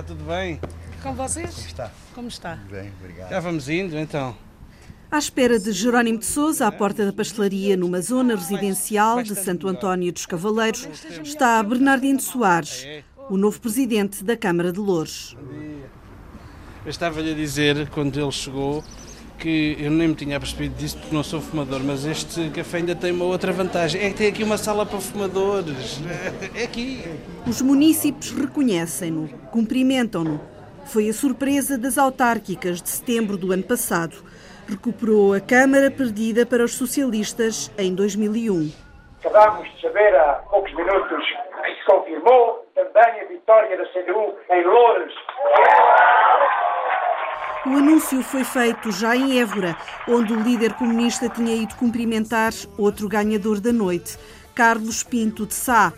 Tudo 0.07 0.23
bem? 0.23 0.59
Com 1.03 1.13
vocês? 1.13 1.53
Como 1.53 1.67
está? 1.67 1.91
Como 2.15 2.27
está? 2.29 2.55
Bem, 2.71 2.91
obrigado. 3.01 3.29
Já 3.29 3.39
vamos 3.41 3.67
indo, 3.67 3.97
então. 3.97 4.35
À 5.11 5.17
espera 5.17 5.59
de 5.59 5.71
Jerónimo 5.73 6.19
de 6.19 6.25
Sousa, 6.25 6.65
à 6.65 6.71
porta 6.71 7.05
da 7.05 7.13
pastelaria, 7.13 7.75
numa 7.75 8.01
zona 8.01 8.35
residencial 8.35 9.21
de 9.21 9.35
Santo 9.35 9.67
António 9.67 10.11
dos 10.11 10.25
Cavaleiros, 10.25 10.87
está 11.23 11.61
Bernardino 11.61 12.19
Soares, 12.21 12.85
o 13.29 13.37
novo 13.37 13.59
presidente 13.59 14.23
da 14.23 14.35
Câmara 14.37 14.71
de 14.71 14.79
Louros. 14.79 15.35
Eu 16.85 16.89
estava-lhe 16.89 17.31
a 17.31 17.35
dizer, 17.35 17.89
quando 17.89 18.17
ele 18.17 18.31
chegou, 18.31 18.83
que 19.37 19.77
eu 19.79 19.91
nem 19.91 20.09
me 20.09 20.15
tinha 20.15 20.39
percebido 20.39 20.75
disso 20.75 20.97
porque 20.97 21.15
não 21.15 21.23
sou 21.23 21.39
fumador, 21.39 21.79
mas 21.83 22.05
este 22.05 22.49
café 22.49 22.77
ainda 22.77 22.95
tem 22.95 23.11
uma 23.11 23.25
outra 23.25 23.51
vantagem. 23.51 24.03
É 24.03 24.09
que 24.09 24.15
tem 24.15 24.27
aqui 24.29 24.43
uma 24.43 24.57
sala 24.57 24.85
para 24.85 24.99
fumadores. 24.99 25.99
É 26.55 26.63
aqui. 26.63 27.03
Os 27.45 27.61
munícipes 27.61 28.31
reconhecem-no, 28.31 29.27
cumprimentam-no. 29.51 30.41
Foi 30.85 31.09
a 31.09 31.13
surpresa 31.13 31.77
das 31.77 31.97
autárquicas 31.97 32.81
de 32.81 32.89
setembro 32.89 33.37
do 33.37 33.51
ano 33.51 33.63
passado. 33.63 34.15
Recuperou 34.67 35.33
a 35.33 35.39
Câmara 35.39 35.91
perdida 35.91 36.45
para 36.45 36.63
os 36.63 36.75
socialistas 36.75 37.71
em 37.77 37.93
2001. 37.93 38.71
Acabámos 39.19 39.69
de 39.73 39.81
saber 39.81 40.15
há 40.15 40.33
poucos 40.49 40.73
minutos 40.75 41.23
que 41.63 41.75
se 41.75 41.85
confirmou 41.85 42.65
também 42.73 43.21
a 43.21 43.25
vitória 43.25 43.77
da 43.77 43.85
CDU 43.85 44.35
em 44.51 44.63
Loures. 44.63 45.13
O 47.67 47.79
anúncio 47.79 48.23
foi 48.23 48.45
feito 48.45 48.93
já 48.93 49.13
em 49.13 49.41
Évora, 49.41 49.75
onde 50.07 50.31
o 50.31 50.39
líder 50.41 50.71
comunista 50.75 51.27
tinha 51.27 51.53
ido 51.53 51.75
cumprimentar 51.75 52.53
outro 52.77 53.09
ganhador 53.09 53.59
da 53.59 53.73
noite, 53.73 54.17
Carlos 54.55 55.03
Pinto 55.03 55.45
de 55.45 55.53
Sá. 55.53 55.91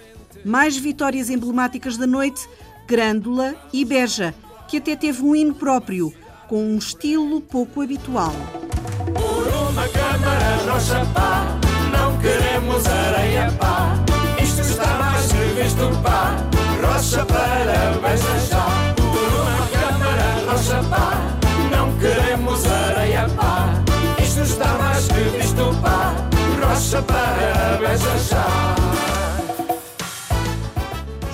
Mais 0.43 0.75
vitórias 0.75 1.29
emblemáticas 1.29 1.95
da 1.95 2.07
noite, 2.07 2.49
Grândola 2.87 3.53
e 3.71 3.85
Beja, 3.85 4.33
que 4.67 4.77
até 4.77 4.95
teve 4.95 5.21
um 5.21 5.35
hino 5.35 5.53
próprio, 5.53 6.11
com 6.47 6.63
um 6.63 6.79
estilo 6.79 7.39
pouco 7.39 7.83
habitual. 7.83 8.33
Por 9.13 9.47
uma 9.69 9.87
câmara 9.89 10.55
rocha 10.65 11.05
pá, 11.13 11.59
não 11.91 12.17
queremos 12.17 12.83
areia 12.87 13.51
pá. 13.59 13.93
Isto 14.41 14.61
está 14.61 14.87
mais 14.97 15.27
que 15.27 15.61
visto 15.61 16.01
pá, 16.01 16.35
rocha 16.81 17.23
para 17.27 17.99
beija 18.01 18.39
já. 18.49 18.88
Queremos 21.99 22.65
areia 22.65 23.27
pá. 23.29 23.83
Isto 24.21 24.41
está 24.41 24.77
mais 24.77 25.07
que 25.07 25.37
visto 25.37 25.81
pá, 25.81 26.15
rocha 26.61 27.01
para 27.03 27.77
beija 27.79 28.17
já. 28.29 28.75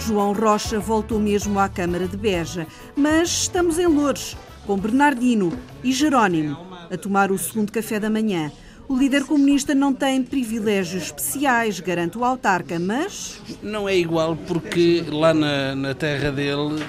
João 0.06 0.34
Rocha 0.34 0.80
voltou 0.80 1.20
mesmo 1.20 1.60
à 1.60 1.68
Câmara 1.68 2.08
de 2.08 2.16
Beja, 2.16 2.68
mas 2.96 3.30
estamos 3.30 3.80
em 3.80 3.88
Loures, 3.88 4.38
com 4.68 4.78
Bernardino 4.78 5.52
e 5.84 5.92
Jerónimo, 5.92 6.56
a 6.92 6.96
tomar 6.96 7.32
o 7.32 7.38
segundo 7.40 7.72
café 7.72 8.00
da 8.00 8.08
manhã. 8.08 8.52
O 8.88 8.96
líder 8.96 9.24
comunista 9.24 9.74
não 9.74 9.92
tem 9.92 10.22
privilégios 10.22 11.06
especiais, 11.06 11.80
garante 11.80 12.20
o 12.20 12.24
autarca, 12.24 12.78
mas. 12.78 13.42
Não 13.64 13.90
é 13.90 13.98
igual 13.98 14.38
porque 14.48 15.04
lá 15.10 15.34
na, 15.34 15.74
na 15.74 15.96
terra 15.96 16.32
dele 16.32 16.84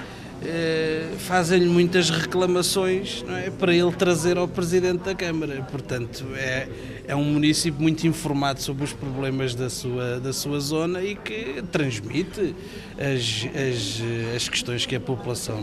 fazem-lhe 1.19 1.67
muitas 1.67 2.09
reclamações 2.09 3.23
é, 3.27 3.49
para 3.49 3.73
ele 3.73 3.91
trazer 3.91 4.37
ao 4.37 4.47
Presidente 4.47 5.03
da 5.03 5.15
Câmara. 5.15 5.61
Portanto, 5.69 6.25
é, 6.35 6.67
é 7.07 7.15
um 7.15 7.23
município 7.23 7.81
muito 7.81 8.05
informado 8.07 8.61
sobre 8.61 8.83
os 8.83 8.93
problemas 8.93 9.55
da 9.55 9.69
sua, 9.69 10.19
da 10.19 10.31
sua 10.31 10.59
zona 10.59 11.01
e 11.01 11.15
que 11.15 11.63
transmite 11.71 12.55
as, 12.97 13.47
as, 13.55 14.35
as 14.35 14.49
questões 14.49 14.85
que 14.85 14.95
a 14.95 14.99
população 14.99 15.57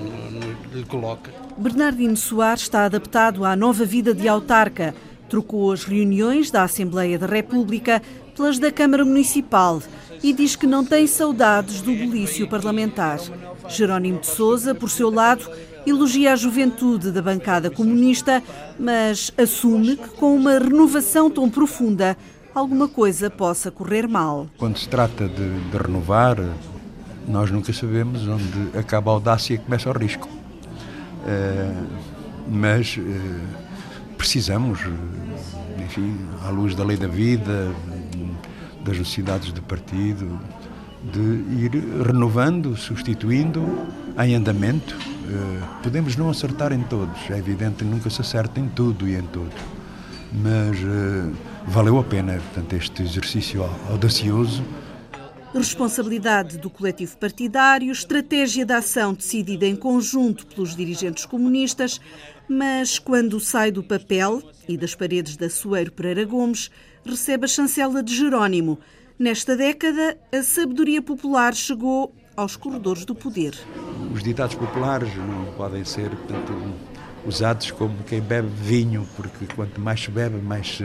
lhe 0.74 0.84
coloca. 0.84 1.30
Bernardino 1.56 2.16
Soares 2.16 2.62
está 2.62 2.84
adaptado 2.84 3.44
à 3.44 3.54
nova 3.56 3.84
vida 3.84 4.12
de 4.14 4.28
autarca. 4.28 4.94
Trocou 5.28 5.72
as 5.72 5.84
reuniões 5.84 6.50
da 6.50 6.62
Assembleia 6.62 7.18
da 7.18 7.26
República 7.26 8.02
pelas 8.36 8.58
da 8.58 8.70
Câmara 8.70 9.04
Municipal 9.04 9.80
e 10.24 10.32
diz 10.32 10.56
que 10.56 10.66
não 10.66 10.82
tem 10.82 11.06
saudades 11.06 11.82
do 11.82 11.92
bulício 11.94 12.48
parlamentar. 12.48 13.20
Jerónimo 13.68 14.20
de 14.20 14.26
Sousa, 14.26 14.74
por 14.74 14.88
seu 14.88 15.10
lado, 15.10 15.46
elogia 15.86 16.32
a 16.32 16.36
juventude 16.36 17.10
da 17.10 17.20
bancada 17.20 17.70
comunista, 17.70 18.42
mas 18.80 19.30
assume 19.36 19.98
que 19.98 20.08
com 20.08 20.34
uma 20.34 20.58
renovação 20.58 21.30
tão 21.30 21.50
profunda, 21.50 22.16
alguma 22.54 22.88
coisa 22.88 23.28
possa 23.28 23.70
correr 23.70 24.08
mal. 24.08 24.48
Quando 24.56 24.78
se 24.78 24.88
trata 24.88 25.28
de, 25.28 25.60
de 25.70 25.76
renovar, 25.76 26.38
nós 27.28 27.50
nunca 27.50 27.70
sabemos 27.74 28.26
onde 28.26 28.78
acaba 28.78 29.10
a 29.10 29.14
audácia 29.14 29.52
e 29.52 29.58
começa 29.58 29.90
o 29.90 29.92
risco. 29.92 30.26
Eh, 31.26 31.72
mas 32.48 32.98
eh, 32.98 33.40
precisamos, 34.16 34.80
eh, 34.80 35.84
enfim, 35.84 36.16
à 36.46 36.48
luz 36.48 36.74
da 36.74 36.82
lei 36.82 36.96
da 36.96 37.08
vida, 37.08 37.74
das 38.84 38.98
necessidades 38.98 39.52
do 39.52 39.62
partido, 39.62 40.38
de 41.12 41.20
ir 41.64 41.70
renovando, 42.04 42.76
substituindo 42.76 43.62
em 44.18 44.34
andamento. 44.34 44.96
Eh, 45.28 45.62
podemos 45.82 46.16
não 46.16 46.30
acertar 46.30 46.72
em 46.72 46.82
todos, 46.82 47.30
é 47.30 47.38
evidente 47.38 47.76
que 47.76 47.84
nunca 47.84 48.08
se 48.08 48.20
acerta 48.20 48.60
em 48.60 48.68
tudo 48.68 49.08
e 49.08 49.14
em 49.14 49.22
tudo, 49.22 49.52
mas 50.32 50.78
eh, 50.78 51.32
valeu 51.66 51.98
a 51.98 52.04
pena 52.04 52.34
portanto, 52.34 52.72
este 52.74 53.02
exercício 53.02 53.62
audacioso. 53.90 54.62
Responsabilidade 55.54 56.58
do 56.58 56.68
coletivo 56.68 57.16
partidário, 57.16 57.92
estratégia 57.92 58.66
de 58.66 58.72
ação 58.72 59.14
decidida 59.14 59.64
em 59.64 59.76
conjunto 59.76 60.46
pelos 60.46 60.74
dirigentes 60.74 61.24
comunistas, 61.24 62.00
mas 62.48 62.98
quando 62.98 63.38
sai 63.38 63.70
do 63.70 63.82
papel 63.82 64.42
e 64.68 64.76
das 64.76 64.94
paredes 64.94 65.36
da 65.36 65.48
Soeiro 65.48 65.92
Pereira 65.92 66.24
Gomes, 66.24 66.70
recebe 67.10 67.44
a 67.44 67.48
chancela 67.48 68.02
de 68.02 68.14
Jerónimo. 68.14 68.78
Nesta 69.18 69.56
década, 69.56 70.18
a 70.32 70.42
sabedoria 70.42 71.00
popular 71.00 71.54
chegou 71.54 72.14
aos 72.36 72.56
corredores 72.56 73.04
do 73.04 73.14
poder. 73.14 73.54
Os 74.12 74.22
ditados 74.22 74.56
populares 74.56 75.14
não 75.16 75.52
podem 75.56 75.84
ser 75.84 76.10
portanto, 76.10 76.52
usados 77.24 77.70
como 77.70 78.02
quem 78.04 78.20
bebe 78.20 78.48
vinho, 78.48 79.06
porque 79.16 79.46
quanto 79.54 79.80
mais 79.80 80.02
se 80.02 80.10
bebe, 80.10 80.36
mais 80.38 80.76
se 80.76 80.84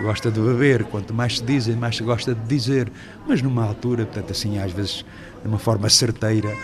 gosta 0.00 0.30
de 0.30 0.40
beber, 0.40 0.84
quanto 0.84 1.12
mais 1.12 1.38
se 1.38 1.44
dizem, 1.44 1.76
mais 1.76 1.96
se 1.96 2.02
gosta 2.02 2.34
de 2.34 2.46
dizer. 2.46 2.90
Mas 3.26 3.42
numa 3.42 3.64
altura, 3.64 4.04
portanto, 4.06 4.30
assim, 4.30 4.58
às 4.58 4.72
vezes, 4.72 5.04
de 5.42 5.48
uma 5.48 5.58
forma 5.58 5.88
certeira, 5.88 6.56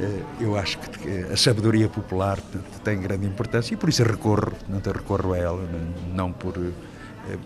eh, 0.00 0.22
eu 0.40 0.56
acho 0.56 0.78
que 0.78 1.24
a 1.32 1.36
sabedoria 1.36 1.88
popular 1.88 2.38
tem 2.84 3.00
grande 3.00 3.26
importância 3.26 3.74
e 3.74 3.76
por 3.76 3.88
isso 3.88 4.02
recorro, 4.02 4.52
não 4.68 4.80
recorro 4.80 5.32
a 5.32 5.38
ela, 5.38 5.68
não 6.14 6.32
por 6.32 6.54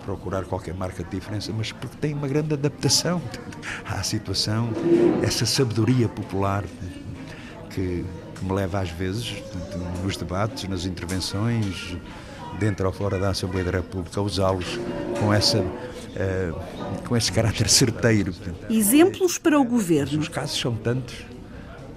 procurar 0.05 0.45
qualquer 0.45 0.75
marca 0.75 1.03
de 1.03 1.11
diferença, 1.11 1.53
mas 1.57 1.73
porque 1.73 1.97
tem 1.97 2.14
uma 2.14 2.29
grande 2.29 2.55
adaptação 2.55 3.21
à 3.85 4.03
situação, 4.03 4.71
essa 5.23 5.47
sabedoria 5.47 6.09
popular 6.09 6.64
que, 7.71 8.05
que 8.35 8.45
me 8.45 8.53
leva 8.53 8.81
às 8.81 8.90
vezes 8.90 9.42
nos 10.03 10.16
debates, 10.16 10.68
nas 10.68 10.85
intervenções, 10.85 11.97
dentro 12.59 12.87
ou 12.87 12.92
fora 12.92 13.18
da 13.18 13.31
Assembleia 13.31 13.64
da 13.64 13.79
República, 13.79 14.21
a 14.21 14.23
usá-los 14.23 14.79
com, 15.18 15.33
essa, 15.33 15.64
eh, 16.14 16.53
com 17.07 17.16
esse 17.16 17.33
caráter 17.33 17.68
certeiro. 17.68 18.35
Exemplos 18.68 19.38
para 19.38 19.59
o 19.59 19.64
governo. 19.64 20.21
Os 20.21 20.29
casos 20.29 20.59
são 20.59 20.75
tantos 20.75 21.14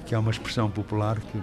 que 0.06 0.14
há 0.14 0.20
uma 0.20 0.32
expressão 0.32 0.70
popular 0.70 1.20
que 1.20 1.42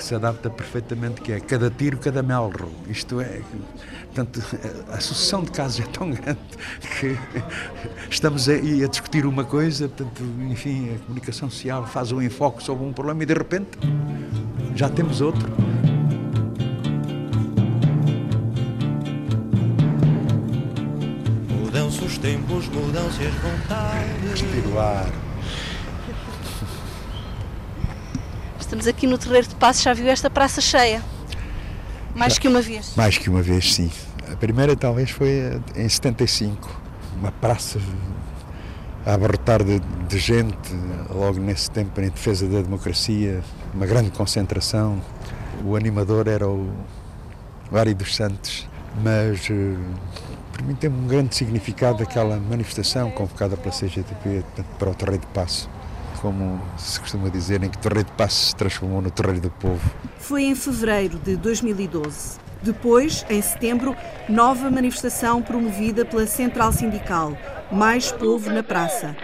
que 0.00 0.06
se 0.06 0.14
adapta 0.14 0.48
perfeitamente, 0.48 1.20
que 1.20 1.30
é 1.30 1.40
cada 1.40 1.70
tiro, 1.70 1.98
cada 1.98 2.22
melro. 2.22 2.72
Isto 2.88 3.20
é, 3.20 3.42
portanto, 4.06 4.42
a 4.90 4.98
sucessão 4.98 5.44
de 5.44 5.50
casos 5.50 5.80
é 5.80 5.88
tão 5.90 6.10
grande 6.10 6.40
que 6.98 7.18
estamos 8.08 8.48
aí 8.48 8.82
a 8.82 8.88
discutir 8.88 9.26
uma 9.26 9.44
coisa, 9.44 9.90
portanto, 9.90 10.24
enfim, 10.48 10.94
a 10.94 10.98
comunicação 11.00 11.50
social 11.50 11.86
faz 11.86 12.12
um 12.12 12.22
enfoque 12.22 12.62
sobre 12.62 12.82
um 12.86 12.94
problema 12.94 13.22
e 13.22 13.26
de 13.26 13.34
repente 13.34 13.78
já 14.74 14.88
temos 14.88 15.20
outro. 15.20 15.46
Mudam-se 21.46 22.02
os 22.02 22.16
tempos, 22.16 22.66
mudam-se 22.68 23.26
as 23.26 23.34
vontades. 23.34 24.40
Respiro 24.40 24.80
ar. 24.80 25.30
Estamos 28.70 28.86
aqui 28.86 29.04
no 29.04 29.18
Terreiro 29.18 29.48
de 29.48 29.54
Passos, 29.56 29.82
já 29.82 29.92
viu 29.92 30.06
esta 30.06 30.30
praça 30.30 30.60
cheia? 30.60 31.02
Mais 32.14 32.38
que 32.38 32.46
uma 32.46 32.62
vez. 32.62 32.94
Mais 32.94 33.18
que 33.18 33.28
uma 33.28 33.42
vez, 33.42 33.74
sim. 33.74 33.90
A 34.32 34.36
primeira 34.36 34.76
talvez 34.76 35.10
foi 35.10 35.60
em 35.74 35.88
75, 35.88 36.70
uma 37.16 37.32
praça 37.32 37.80
a 39.04 39.14
abarrotar 39.14 39.64
de, 39.64 39.80
de 39.80 40.18
gente, 40.20 40.72
logo 41.12 41.40
nesse 41.40 41.68
tempo 41.68 42.00
em 42.00 42.10
defesa 42.10 42.46
da 42.46 42.62
democracia, 42.62 43.42
uma 43.74 43.86
grande 43.86 44.12
concentração. 44.12 45.02
O 45.64 45.74
animador 45.74 46.28
era 46.28 46.48
o 46.48 46.72
Ari 47.72 47.92
dos 47.92 48.14
Santos, 48.14 48.68
mas 49.02 49.48
eh, 49.50 49.74
para 50.52 50.62
mim 50.64 50.76
tem 50.76 50.88
um 50.88 51.08
grande 51.08 51.34
significado 51.34 52.04
aquela 52.04 52.36
manifestação 52.36 53.10
convocada 53.10 53.56
pela 53.56 53.74
CGTP 53.74 54.44
para 54.78 54.90
o 54.90 54.94
Terreiro 54.94 55.22
de 55.22 55.26
Passo 55.32 55.68
como 56.20 56.60
se 56.76 57.00
costuma 57.00 57.28
dizer, 57.28 57.62
em 57.62 57.68
que 57.68 57.78
Torreio 57.78 58.04
de 58.04 58.12
Passo 58.12 58.48
se 58.48 58.56
transformou 58.56 59.00
no 59.00 59.10
Torreio 59.10 59.40
do 59.40 59.50
Povo. 59.50 59.90
Foi 60.18 60.44
em 60.44 60.54
fevereiro 60.54 61.18
de 61.18 61.36
2012. 61.36 62.38
Depois, 62.62 63.24
em 63.30 63.40
setembro, 63.40 63.96
nova 64.28 64.70
manifestação 64.70 65.40
promovida 65.40 66.04
pela 66.04 66.26
Central 66.26 66.72
Sindical. 66.72 67.36
Mais 67.72 68.12
povo 68.12 68.50
na 68.50 68.62
praça. 68.62 69.16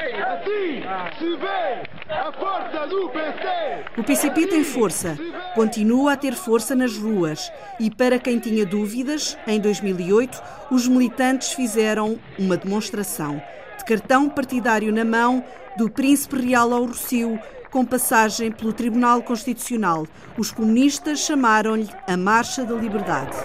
O 3.98 4.02
PCP 4.02 4.46
tem 4.46 4.64
força, 4.64 5.18
continua 5.54 6.12
a 6.12 6.16
ter 6.16 6.34
força 6.34 6.74
nas 6.74 6.96
ruas 6.96 7.52
e, 7.78 7.90
para 7.90 8.18
quem 8.18 8.38
tinha 8.38 8.64
dúvidas, 8.64 9.36
em 9.46 9.60
2008, 9.60 10.42
os 10.70 10.88
militantes 10.88 11.52
fizeram 11.52 12.18
uma 12.38 12.56
demonstração. 12.56 13.42
Cartão 13.86 14.28
partidário 14.28 14.92
na 14.92 15.04
mão, 15.04 15.44
do 15.78 15.88
Príncipe 15.88 16.44
Real 16.44 16.72
ao 16.72 16.86
Rocio, 16.86 17.38
com 17.70 17.84
passagem 17.84 18.50
pelo 18.50 18.72
Tribunal 18.72 19.22
Constitucional. 19.22 20.08
Os 20.36 20.50
comunistas 20.50 21.20
chamaram-lhe 21.20 21.88
a 22.08 22.16
Marcha 22.16 22.64
da 22.64 22.74
Liberdade. 22.74 23.36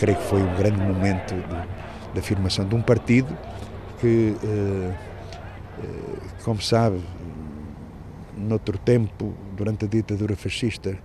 Creio 0.00 0.18
que 0.18 0.24
foi 0.24 0.42
um 0.42 0.56
grande 0.56 0.80
momento 0.80 1.34
de 2.14 2.18
afirmação 2.18 2.64
de 2.64 2.74
um 2.74 2.82
partido 2.82 3.38
que, 4.00 4.34
eh, 4.42 4.94
eh, 5.84 6.42
como 6.44 6.60
sabe, 6.60 7.00
noutro 8.36 8.76
tempo, 8.76 9.34
durante 9.56 9.84
a 9.84 9.88
ditadura 9.88 10.34
fascista, 10.34 10.98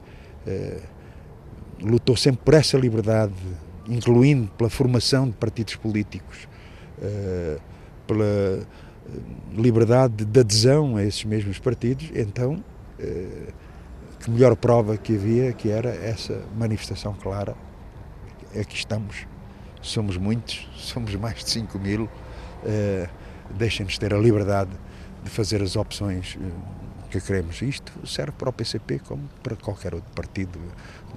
eh, 0.46 0.82
lutou 1.82 2.16
sempre 2.16 2.42
por 2.44 2.54
essa 2.54 2.78
liberdade, 2.78 3.34
incluindo 3.88 4.50
pela 4.52 4.70
formação 4.70 5.28
de 5.28 5.34
partidos 5.34 5.76
políticos, 5.76 6.48
eh, 7.02 7.58
pela 8.08 8.24
eh, 8.26 8.66
liberdade 9.54 10.26
de 10.26 10.40
adesão 10.40 10.96
a 10.96 11.04
esses 11.04 11.24
mesmos 11.26 11.60
partidos, 11.60 12.10
então 12.16 12.64
que 14.20 14.32
melhor 14.32 14.56
prova 14.56 14.96
que 14.96 15.14
havia 15.16 15.52
que 15.52 15.70
era 15.70 15.90
essa 15.90 16.42
manifestação 16.56 17.14
clara. 17.14 17.54
Aqui 18.58 18.78
estamos, 18.78 19.28
somos 19.82 20.16
muitos, 20.16 20.70
somos 20.78 21.14
mais 21.16 21.44
de 21.44 21.50
5 21.50 21.78
mil, 21.80 22.08
deixem-nos 23.58 23.98
ter 23.98 24.14
a 24.14 24.18
liberdade 24.18 24.70
de 25.22 25.30
fazer 25.30 25.62
as 25.62 25.76
opções 25.76 26.38
que 27.14 27.22
queremos. 27.22 27.62
Isto 27.62 27.92
serve 28.06 28.32
para 28.32 28.50
o 28.50 28.54
PCP 28.54 29.00
como 29.00 29.30
para 29.44 29.56
qualquer 29.56 29.94
outro 29.94 30.10
partido 30.16 30.60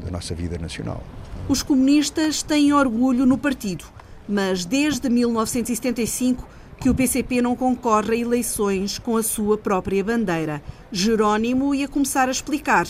da 0.04 0.10
nossa 0.10 0.34
vida 0.34 0.58
nacional. 0.58 1.02
Os 1.48 1.62
comunistas 1.62 2.42
têm 2.42 2.72
orgulho 2.72 3.24
no 3.24 3.38
partido, 3.38 3.84
mas 4.28 4.64
desde 4.64 5.08
1975 5.08 6.46
que 6.78 6.90
o 6.90 6.94
PCP 6.94 7.40
não 7.40 7.56
concorre 7.56 8.16
a 8.16 8.18
eleições 8.18 8.98
com 8.98 9.16
a 9.16 9.22
sua 9.22 9.56
própria 9.56 10.04
bandeira. 10.04 10.62
Jerónimo 10.92 11.74
ia 11.74 11.88
começar 11.88 12.28
a 12.28 12.30
explicar, 12.30 12.86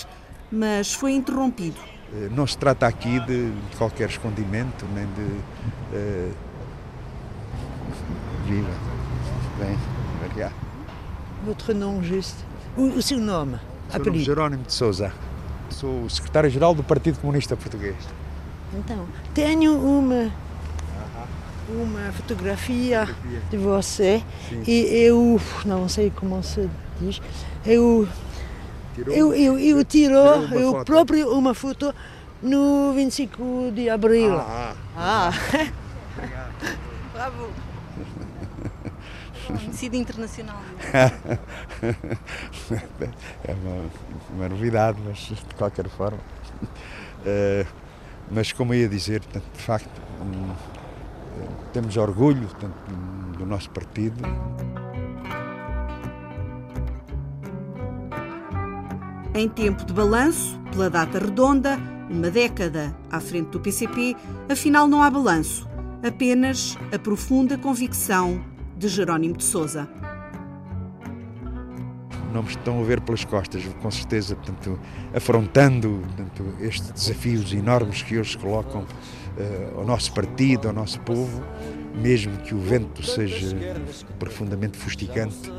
mas 0.50 0.92
foi 0.92 1.12
interrompido. 1.12 1.78
Eh, 2.12 2.28
não 2.34 2.46
se 2.46 2.58
trata 2.58 2.86
aqui 2.88 3.20
de 3.20 3.52
qualquer 3.78 4.08
escondimento, 4.08 4.84
nem 4.92 5.06
de. 5.06 5.96
Uh... 5.96 6.34
Viva! 8.46 8.74
Bem, 9.58 9.78
Maria. 10.20 10.52
Votre 11.44 11.74
nom 11.74 12.02
juste? 12.02 12.55
O, 12.76 12.98
o 12.98 13.02
seu 13.02 13.18
nome? 13.18 13.58
Seu 13.90 14.04
nome 14.04 14.22
Jerónimo 14.22 14.62
de 14.64 14.72
Souza. 14.72 15.12
Sou 15.70 16.04
o 16.04 16.10
secretário-geral 16.10 16.74
do 16.74 16.82
Partido 16.82 17.18
Comunista 17.18 17.56
Português. 17.56 17.96
Então, 18.74 19.06
tenho 19.34 19.74
uma 19.78 20.30
uma 21.68 22.12
fotografia, 22.12 23.06
fotografia. 23.06 23.42
de 23.50 23.56
você 23.56 24.22
Sim. 24.48 24.62
e 24.68 25.04
eu 25.04 25.40
não 25.64 25.88
sei 25.88 26.12
como 26.14 26.40
se 26.40 26.70
diz 27.00 27.20
eu 27.64 28.06
tirou, 28.94 29.14
eu, 29.14 29.34
eu, 29.34 29.58
eu 29.58 29.84
tirou, 29.84 30.44
eu 30.44 30.70
foto. 30.70 30.84
próprio 30.84 31.32
uma 31.32 31.54
foto 31.54 31.92
no 32.40 32.92
25 32.94 33.72
de 33.74 33.90
abril 33.90 34.36
ah, 34.36 34.74
ah. 34.96 35.32
bravo 37.12 37.48
conhecido 39.76 39.96
internacional 39.96 40.60
é 43.44 43.52
uma, 43.52 43.90
uma 44.34 44.48
novidade 44.48 44.98
mas 45.04 45.18
de 45.18 45.54
qualquer 45.56 45.86
forma 45.88 46.18
uh, 46.18 47.66
mas 48.32 48.52
como 48.52 48.72
ia 48.72 48.88
dizer 48.88 49.20
de 49.20 49.62
facto 49.62 50.00
um, 50.22 50.54
temos 51.72 51.98
orgulho 51.98 52.48
do 53.36 53.44
nosso 53.44 53.68
partido. 53.68 54.22
Em 59.34 59.46
tempo 59.46 59.84
de 59.84 59.92
balanço, 59.92 60.58
pela 60.72 60.88
data 60.88 61.18
redonda, 61.18 61.78
uma 62.08 62.30
década 62.30 62.96
à 63.10 63.20
frente 63.20 63.50
do 63.50 63.60
PCP, 63.60 64.16
afinal 64.48 64.88
não 64.88 65.02
há 65.02 65.10
balanço, 65.10 65.68
apenas 66.02 66.78
a 66.90 66.98
profunda 66.98 67.58
convicção 67.58 68.42
de 68.76 68.88
Jerónimo 68.88 69.36
de 69.36 69.44
Souza. 69.44 69.88
Não 72.32 72.42
me 72.42 72.50
estão 72.50 72.80
a 72.80 72.84
ver 72.84 73.00
pelas 73.00 73.24
costas, 73.24 73.64
com 73.80 73.90
certeza, 73.90 74.36
portanto, 74.36 74.78
afrontando 75.14 76.02
portanto, 76.04 76.54
estes 76.60 76.90
desafios 76.90 77.52
enormes 77.54 78.02
que 78.02 78.18
hoje 78.18 78.36
colocam 78.36 78.82
uh, 78.82 79.78
ao 79.78 79.86
nosso 79.86 80.12
partido, 80.12 80.68
ao 80.68 80.74
nosso 80.74 81.00
povo, 81.00 81.42
mesmo 81.94 82.36
que 82.38 82.54
o 82.54 82.58
vento 82.58 83.02
seja 83.02 83.56
profundamente 84.18 84.76
fustigante, 84.76 85.50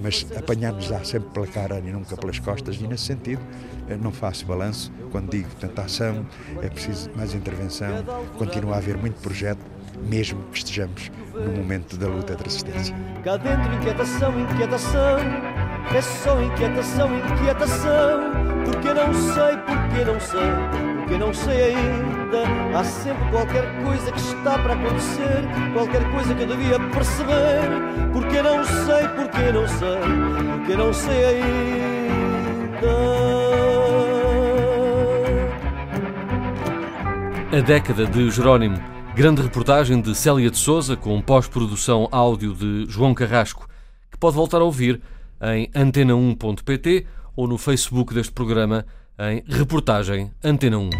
mas 0.00 0.24
apanhar-nos-á 0.36 1.02
sempre 1.02 1.30
pela 1.30 1.46
cara 1.48 1.80
e 1.80 1.90
nunca 1.90 2.16
pelas 2.16 2.38
costas, 2.38 2.76
e 2.76 2.86
nesse 2.86 3.06
sentido 3.06 3.42
uh, 3.42 3.96
não 4.00 4.12
faço 4.12 4.46
balanço 4.46 4.92
quando 5.10 5.30
digo 5.30 5.48
tanta 5.58 5.82
ação, 5.82 6.24
é 6.62 6.68
preciso 6.68 7.10
mais 7.16 7.34
intervenção, 7.34 8.04
continua 8.38 8.76
a 8.76 8.78
haver 8.78 8.96
muito 8.96 9.20
projeto, 9.20 9.60
mesmo 10.02 10.42
que 10.52 10.58
estejamos 10.58 11.10
no 11.34 11.52
momento 11.52 11.96
da 11.96 12.08
luta 12.08 12.34
de 12.36 12.42
resistência. 12.42 12.94
Cá 13.22 13.36
dentro, 13.36 13.72
inquietação, 13.74 14.40
inquietação, 14.40 15.18
é 15.94 16.00
só 16.00 16.42
inquietação, 16.42 17.08
inquietação, 17.18 18.20
porque 18.64 18.94
não 18.94 19.14
sei, 19.14 19.56
porque 19.56 20.04
não 20.04 20.20
sei 20.20 20.90
porque 21.10 21.18
não 21.18 21.34
sei 21.34 21.74
ainda. 21.74 22.78
Há 22.78 22.84
sempre 22.84 23.30
qualquer 23.30 23.64
coisa 23.82 24.12
que 24.12 24.18
está 24.20 24.56
para 24.58 24.74
acontecer, 24.74 25.42
qualquer 25.72 26.08
coisa 26.12 26.34
que 26.34 26.42
eu 26.42 26.46
devia 26.46 26.78
perceber. 26.78 27.60
Porque 28.12 28.40
não 28.42 28.64
sei, 28.64 29.08
porque 29.08 29.52
não 29.52 29.66
sei, 29.66 29.98
porque 30.58 30.76
não 30.76 30.92
sei 30.92 31.24
ainda. 31.24 31.50
A 37.58 37.60
década 37.60 38.06
de 38.06 38.30
Jerónimo. 38.30 38.99
Grande 39.14 39.42
reportagem 39.42 40.00
de 40.00 40.14
Célia 40.14 40.50
de 40.50 40.56
Souza 40.56 40.96
com 40.96 41.20
pós-produção 41.20 42.08
áudio 42.12 42.54
de 42.54 42.86
João 42.88 43.12
Carrasco, 43.12 43.68
que 44.10 44.16
pode 44.16 44.36
voltar 44.36 44.60
a 44.60 44.64
ouvir 44.64 45.00
em 45.42 45.66
antena1.pt 45.68 47.06
ou 47.34 47.48
no 47.48 47.58
Facebook 47.58 48.14
deste 48.14 48.32
programa 48.32 48.86
em 49.18 49.42
reportagem 49.46 50.30
Antena 50.42 50.78
1. 50.78 50.90